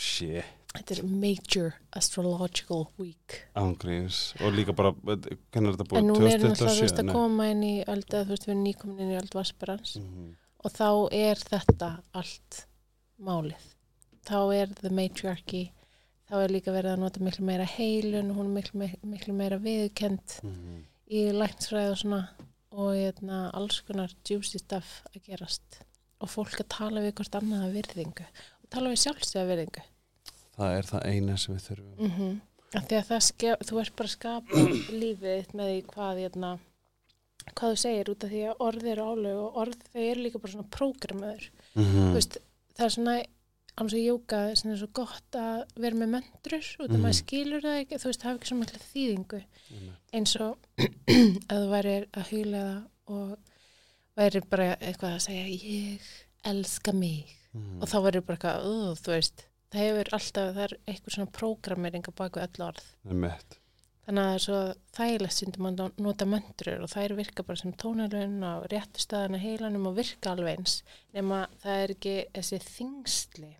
[0.00, 0.44] shit,
[0.74, 3.40] þetta er major astrological week.
[3.58, 6.06] Ángríns og líka bara, hvernig er þetta en búið?
[6.08, 7.02] nú er veist 2027?
[7.02, 10.30] að koma inn í eða þú veist við erum nýkomin inn í öld Vasperans Mhm.
[10.64, 10.88] og þá
[11.18, 12.62] er þetta allt
[13.20, 13.66] málið.
[14.24, 15.70] Þá er the matriarchy
[16.30, 20.36] þá er líka verið að nota miklu meira heilun hún er miklu, miklu meira viðkend
[20.42, 20.84] Mhm.
[21.10, 22.28] í læknsfræði og svona
[22.72, 25.80] og hérna, alls konar juicy stuff að gerast.
[26.20, 28.26] Og fólk að tala við hvort annað að virðingu.
[28.62, 29.82] Og tala við sjálfstöða virðingu.
[30.56, 31.96] Það er það eina sem við þurfum.
[31.98, 32.40] Mm -hmm.
[32.86, 34.54] því að það skef, þú ert bara að skapa
[35.02, 36.58] lífið með því hvað hérna,
[37.56, 40.38] hvað þú segir út af því að orð eru álög og orð þau eru líka
[40.38, 42.38] bara svona prógramöður mm veist,
[42.76, 43.16] það er svona
[43.80, 47.02] alveg svo jóka, svona svo gott að vera með möndrur út af Mhm.
[47.04, 49.42] maður skilur það ekki, þú veist, það hafa ekki svo mikla þýðingu.
[50.12, 50.58] Eins og
[51.50, 53.38] að þú væri að hugla það og
[54.20, 56.10] væri bara eitthvað að segja ég
[56.44, 57.36] elska mig.
[57.52, 57.80] Mhm.
[57.82, 61.32] og þá verður bara eitthvað, uh, þú veist það hefur alltaf, það er eitthvað svona
[61.34, 62.84] prógrammering á baku öll orð.
[64.06, 64.60] Þannig að það er svo
[64.96, 69.86] þægilegt sundum að nota möndrur og þær virka bara sem tónalun á réttu staðana heilanum
[69.90, 70.82] og virka alveg eins
[71.14, 73.50] nema það er ekki þessi þingsli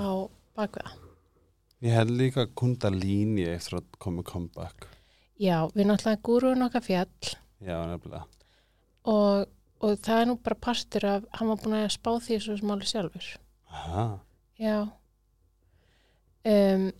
[0.00, 0.12] á
[0.56, 0.96] það.
[1.80, 4.88] Ég held líka kundalíni eftir að koma comeback.
[5.40, 7.30] Já, við náttúrulega gúruðum okkar fjall.
[7.64, 8.26] Já, nefnilega.
[9.08, 9.46] Og,
[9.80, 12.88] og það er nú bara partur af, hann var búin að spá því svo smáli
[12.88, 13.30] sjálfur.
[13.70, 14.08] Aha.
[14.60, 14.76] Já.
[16.44, 16.90] Um,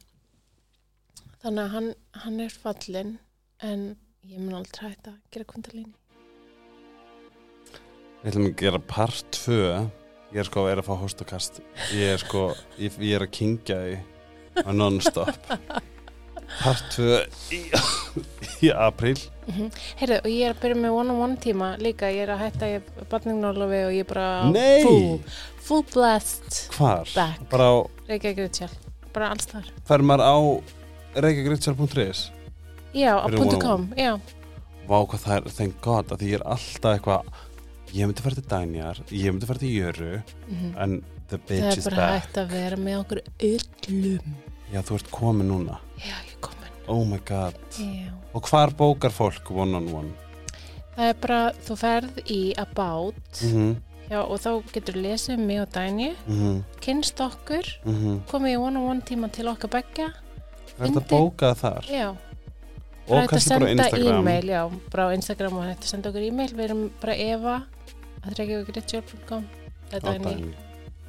[1.40, 1.86] Þannig að hann,
[2.20, 3.12] hann er fallin
[3.64, 3.84] en
[4.28, 5.94] ég mun aldrei hægt að gera kundalíni
[8.20, 9.70] Við ætlum að gera part 2
[10.30, 11.60] Ég er sko að er að fá hóstakast.
[11.96, 12.42] Ég er sko,
[12.78, 13.96] ég, ég er að kingja í
[14.62, 15.50] á non-stop.
[16.60, 17.18] Part 2
[17.54, 17.60] í,
[18.66, 19.16] í apríl.
[19.50, 22.68] Mm Heyrðu, og ég er að byrja með one-on-one tíma líka, ég er að hætta
[22.70, 24.82] ég barningnólofi og ég er bara Nei!
[24.86, 27.10] full, full blast Hvar?
[27.14, 27.42] Back.
[27.50, 27.74] Bara á,
[28.10, 28.70] Reykjavík Ritual,
[29.14, 30.36] bara alls þar fer maður á
[31.26, 32.22] reykjagritsjál.is
[32.94, 34.14] Já, á Fyrir .com, já,
[34.90, 37.42] Vá hvað það er, thank god að því ég er alltaf eitthvað
[37.92, 41.66] Ég myndi fara til Dænjar, ég myndi fara til Jöru mm En the það bitch
[41.72, 43.20] er is bara back hægt að vera með okkur
[43.50, 44.34] öllum
[44.72, 48.70] Já, þú ert komin núna Já, ég er komin Oh my god Já Og hvar
[48.78, 50.12] bókar fólk one on one?
[50.96, 53.76] Það er bara, þú ferð í About Mm -hmm.
[54.10, 56.62] já, og þá getur þú lesið um mig og Dæni, Mm -hmm.
[56.80, 58.20] kynst okkur, -hmm.
[58.26, 60.06] komið í one-on-one tíma til okkar begja.
[60.78, 61.84] Er þetta Undir- bókað þar?
[61.90, 62.16] Já,
[63.08, 66.48] Og að kannski bara Instagram e-mail, já, bara Instagram og hægt að senda okkur e-mail.
[66.54, 67.62] Við erum bara Eva,
[68.24, 70.54] að reykjavíkritjál.com, Á þetta er Dæni.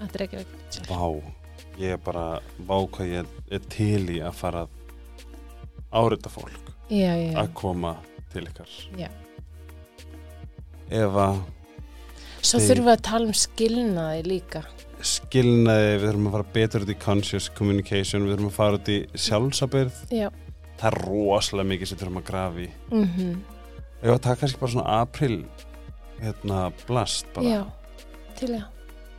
[0.01, 0.85] að reykjavíkritjál.
[0.89, 1.33] Vá,
[1.81, 2.25] ég er bara
[2.67, 4.69] Vá hvað ég er til í að fara að
[5.91, 7.95] árita fólk Já, já, að koma
[8.33, 8.67] til ykkar
[8.99, 9.09] já.
[10.91, 11.27] Eva,
[12.41, 14.61] Svo Þið- þurfum við að tala um skilnaði líka.
[15.01, 18.89] skilnaði við þurfum að fara betur út í conscious communication við þurfum að fara út
[18.89, 20.27] í sjálfsabyrð Já,
[20.77, 23.41] það er rosalega mikið sem við þurfum að grafi mhm,
[24.01, 25.37] Ef að taka kannski bara svona april
[26.21, 27.61] hérna blast bara, já,
[28.39, 28.63] til já,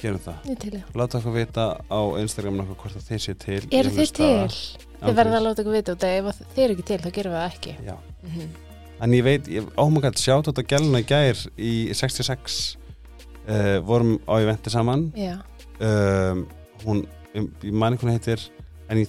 [0.03, 0.83] gerum það ég til já.
[0.99, 4.91] Láta okkur vita á Instagram nokkuð hvort að þið séu til þið hlusta til?
[5.03, 7.11] Þið verða að láta okkur vita út að ef að þið eru ekki til, þá
[7.17, 7.75] gerum við það ekki.
[7.87, 8.49] Já, Mhm.
[9.03, 12.77] en ég veit, ég, ómagall sjátt þetta gæluna í gær í 66
[13.49, 15.41] uh, vorum á eventi saman Já,
[15.83, 16.45] um,
[16.85, 17.01] hún,
[17.35, 18.45] ég, ég man ekki hún heitir
[18.89, 19.09] en ég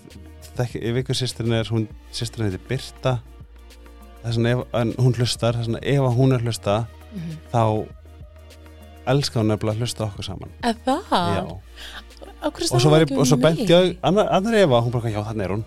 [0.57, 3.19] þekki, ég veit hvað sýstirinn er hún, sýstirinn heitir Birta
[4.23, 7.37] þess ef, en hún hlustar þess vegna ef að hún er að hlusta mhm.
[7.53, 11.53] þá elskar hún nefnilega að hlusta okkur saman Að það?
[12.43, 13.63] Og svo, ég, og svo mig?
[13.63, 15.65] ég annar, Eva, hún bara, já, þannig er hún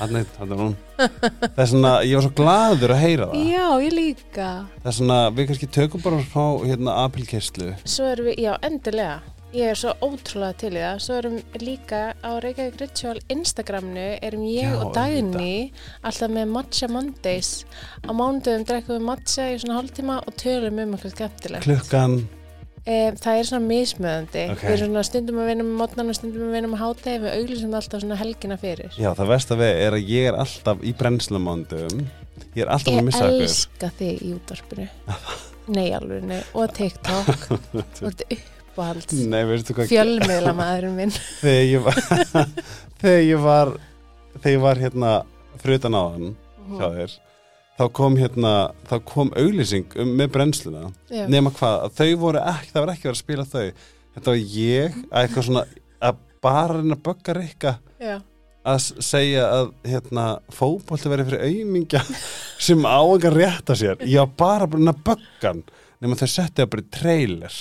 [0.00, 3.94] þannig, er hún það er svona, ég var svo gladur að heyra það Já, ég
[3.94, 4.48] líka.
[4.80, 9.20] það er svona, við kannski tökum bara frá hérna apilkistlu Svo erum við, já, endilega.
[9.50, 10.98] Ég er svo ótrúlega til í það.
[11.02, 15.54] Svo erum líka á Reykjavík Ritual Instagramnu erum ég Já, og Dagný
[16.06, 17.48] alltaf með Matcha Mondays.
[18.06, 21.66] Á mánudöfum drekkum við matcha í svona hálftíma og tölum um eitthvað skemmtilegt.
[21.66, 22.22] klukkan,
[22.88, 24.44] E, það er svona mismöðandi.
[24.54, 24.62] Ok.
[24.64, 27.18] Við erum svona stundum að vinna með mótnan og stundum að vinna með hátegi.
[27.20, 28.94] Við auglýsum alltaf svona helgina fyrir.
[28.96, 32.00] já, það versta við er að ég er alltaf í brennslamóndum
[32.54, 34.88] ég er alltaf að Ég missa okkur elska þig í útvarpinu.
[35.76, 36.40] Nei, alveg, nei.
[36.56, 37.44] Og TikTok.
[38.08, 38.24] og
[38.70, 39.90] uppáhalds.
[39.90, 41.16] Fjölmiðla maðurinn minn.
[41.42, 41.98] þegar ég var
[43.00, 43.74] þegar ég var
[44.38, 45.16] þegar ég var hérna
[45.60, 46.32] frutan á hann
[46.78, 47.18] hjá þér
[47.80, 48.54] þá kom hérna,
[48.88, 51.24] þá kom auglýsing um, með brennsluna Já.
[51.32, 53.62] nema hvað, að þau voru ekki, það var ekki verið að spila þau
[54.16, 55.64] þetta var ég að eitthvað svona
[56.10, 57.74] að bara reyna að bögga rikka
[58.70, 62.02] að segja að hérna, fótbolti verið fyrir aumingja
[62.68, 65.64] sem á engan rétta sér ég var bara að að bögga hann
[66.00, 67.60] nema þau setti það bara trailer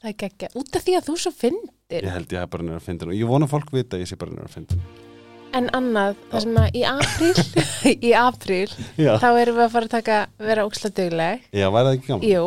[0.00, 0.48] Það er geggja.
[0.56, 2.04] Út af því að þú svo fyndir.
[2.06, 4.04] ég held ég hef bara nefnir að hann og ég vona að fólk vita að
[4.04, 5.08] ég sé bara nefnir að hann
[5.50, 7.44] En annað, það sem að í apríl,
[8.08, 11.40] í apríl, já, þá erum við að fara að taka, vera óksla dugleg.
[11.50, 12.44] já væri það ekki gaman Jú,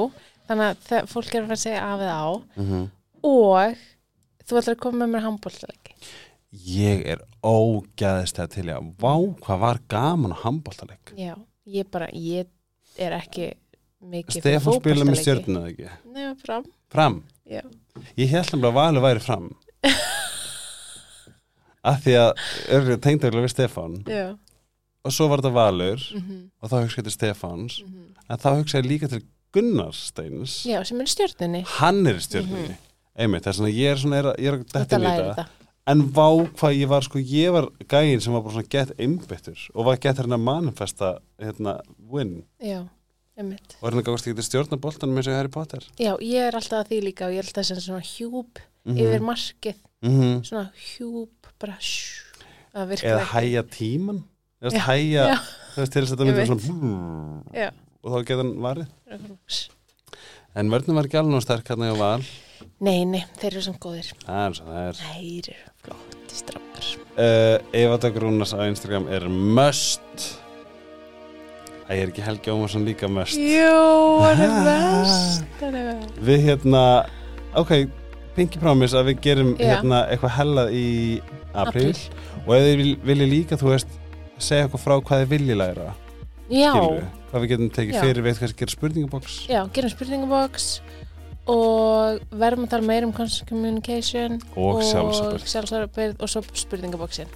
[0.47, 2.29] þannig að það, fólk er að fara að segja af eða á.
[2.63, 2.85] Mhm.
[3.27, 3.81] Og
[4.47, 5.97] þú ætlar að koma með mér handbóltalegi.
[6.53, 11.35] ég er ógæðislega til ég að vá hvað var gaman á handbóltaleg Já,
[11.67, 12.47] ég bara, ég
[13.01, 13.51] er ekki
[13.99, 17.19] mikið Stefán spila með eða ekki Nei, fram, fram,
[17.49, 17.61] já.
[18.19, 19.51] ég held að valið væri fram.
[21.83, 22.29] Að því að
[22.71, 23.95] örgulega tengdaglega við Stefán.
[24.07, 24.25] Já.
[25.03, 27.81] og svo var þetta Valur Mm og þá hugsaði til Stefáns.
[28.31, 29.19] En þá hugsaði líka til
[29.53, 30.61] Gunnar Steins.
[30.65, 31.65] Já, sem er stjórnunni.
[31.75, 32.77] hann er stjórnunni
[33.13, 35.45] einmitt, þess að ég er svona er, ég er að þetta þetta.
[35.91, 36.27] en vá
[36.57, 39.99] hvað ég var sko, ég var gæinn sem var bara svona gett einbyttur og var
[40.01, 41.77] gett hérna manifesta hérna
[42.09, 42.39] win.
[42.63, 42.83] Já,
[43.38, 43.75] einmitt.
[43.81, 46.91] og hérna gáðast ekki til stjórnaboltan með sig Harry Potter Já, ég er alltaf að
[46.91, 48.97] því líka og ég held að það er svona hjúp Mhm.
[48.99, 49.75] yfir markið.
[50.03, 50.43] Mhm.
[50.43, 51.77] Svona hjúp, bara.
[52.73, 53.31] Það virkar eða ekki.
[53.31, 54.23] hæja tíman
[54.61, 55.39] eða hæja,
[55.75, 57.71] til þess að Ég myndir svona
[58.03, 59.69] og þá geta hann varið Já.
[60.55, 62.23] en vörnum var ekki alveg sterk hérna hjá val
[62.84, 64.11] Nei, nei, þeir eru samt góðir.
[64.25, 66.86] það er það er Þeir eru flotti strákar.
[67.17, 70.42] uh, Eva Dagrúnas á Instagram er must
[71.84, 73.73] Það er ekki Helgi Ómarsson líka must Jú,
[74.23, 75.65] hann er best.
[76.23, 76.84] Við hérna,
[77.59, 77.73] ok
[78.34, 79.75] Pinky Promise að við gerum Já.
[79.75, 80.88] hérna eitthvað hellað í
[81.53, 82.07] apríl Apríl.
[82.47, 83.99] og ef þið vil, vilja líka, þú veist
[84.41, 85.91] segja okkur frá hvað þið vilja læra
[86.49, 88.01] Já, skilurðu, hvað við getum tekið Já.
[88.07, 90.67] fyrir við kannski gera spurningaboks já, gerum spurningaboks
[91.53, 97.27] og verðum að tala meira um communication og, sjálfsabur sjálfsabyrð og svo spurningaboksin.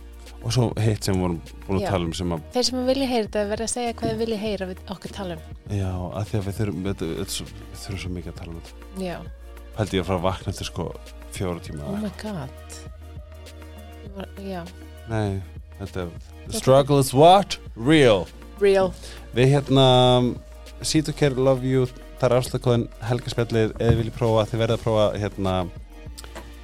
[0.48, 3.08] Og svo hitt sem við vorum búin að tala um sem að, Þeir sem vilja
[3.12, 5.42] heyra þetta verða að segja hvað þið vilja heyra við okkur tala um.
[5.76, 8.54] já, að því að við þurfum við, við, við, við þurfum svo mikið að tala
[8.54, 8.88] um þetta.
[9.04, 9.18] Já,
[9.78, 10.88] held ég að fara að vakna eftir sko
[11.36, 12.80] fjóra tíma oh my god.
[14.16, 14.62] Var, já,
[15.12, 15.42] Nei,
[15.82, 16.16] þetta er
[16.48, 17.60] The struggle is what?
[17.76, 18.24] Real.
[18.64, 18.94] Real.
[19.36, 19.88] Við hérna
[20.82, 21.88] See to care, love you.
[22.22, 25.54] Það er afslökuðin helgarspjallið eða þið viljið prófa, þið verðið að prófa hérna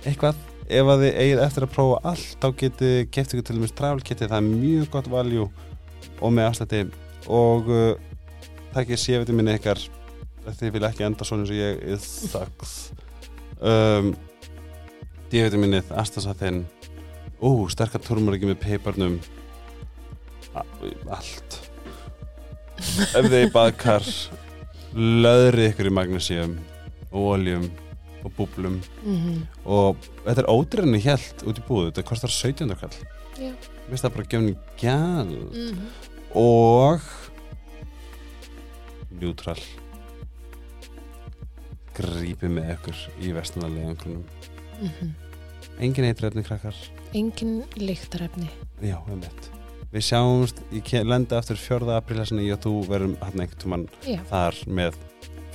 [0.03, 3.75] eitthvað ef að þið eigið eftir að prófa allt þá getið keft ykkur til dæmis
[3.77, 4.31] travel kitið.
[4.31, 5.47] Það er mjög gott valjú
[6.19, 6.83] og með afslætti.
[7.31, 7.93] Og uh,
[8.75, 9.81] takkið sévitaminni ykkar.
[10.43, 12.91] Þið vilja ekki enda svona og ég it sucks
[13.63, 14.11] um,
[15.31, 16.63] D-vitaminnið, astasathinn
[17.43, 19.17] ú, sterkar turmur með peiparnum.
[21.09, 21.59] Allt.
[23.15, 24.05] Ef þið baðkar
[24.93, 26.57] löðrið ykkur í magnesium
[27.09, 27.65] og oljum
[28.23, 32.75] og búblum Mm og þetta er ódrenni hjælt út í búðu þetta kostar 17.
[32.79, 32.97] kall.
[33.37, 33.55] Mér
[33.89, 35.85] finnst það bara gefni gjald Mm
[36.33, 37.01] og
[39.13, 39.59] njútrál
[41.93, 45.11] grípið með ykkur í vestnalega -hmm.
[45.79, 46.75] engin eitrefni krakkar
[47.13, 48.49] Engin líktarefni.
[48.81, 49.49] já, um mitt
[49.93, 51.97] við sjáumst, ég lendi aftur 4.
[51.97, 54.93] apríl þess að ég og þú verum hann einhvern tímann Já, þar með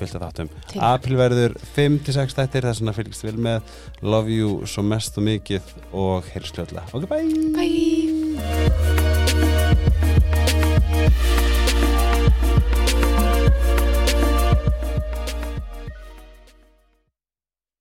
[0.00, 0.80] fullt af þáttum til.
[0.92, 5.76] apríl verður 5-6 þættir þess að fylgst vel með love you svo mest og mikið
[5.92, 9.17] og heyrðsljóðlega ok, bye Bye.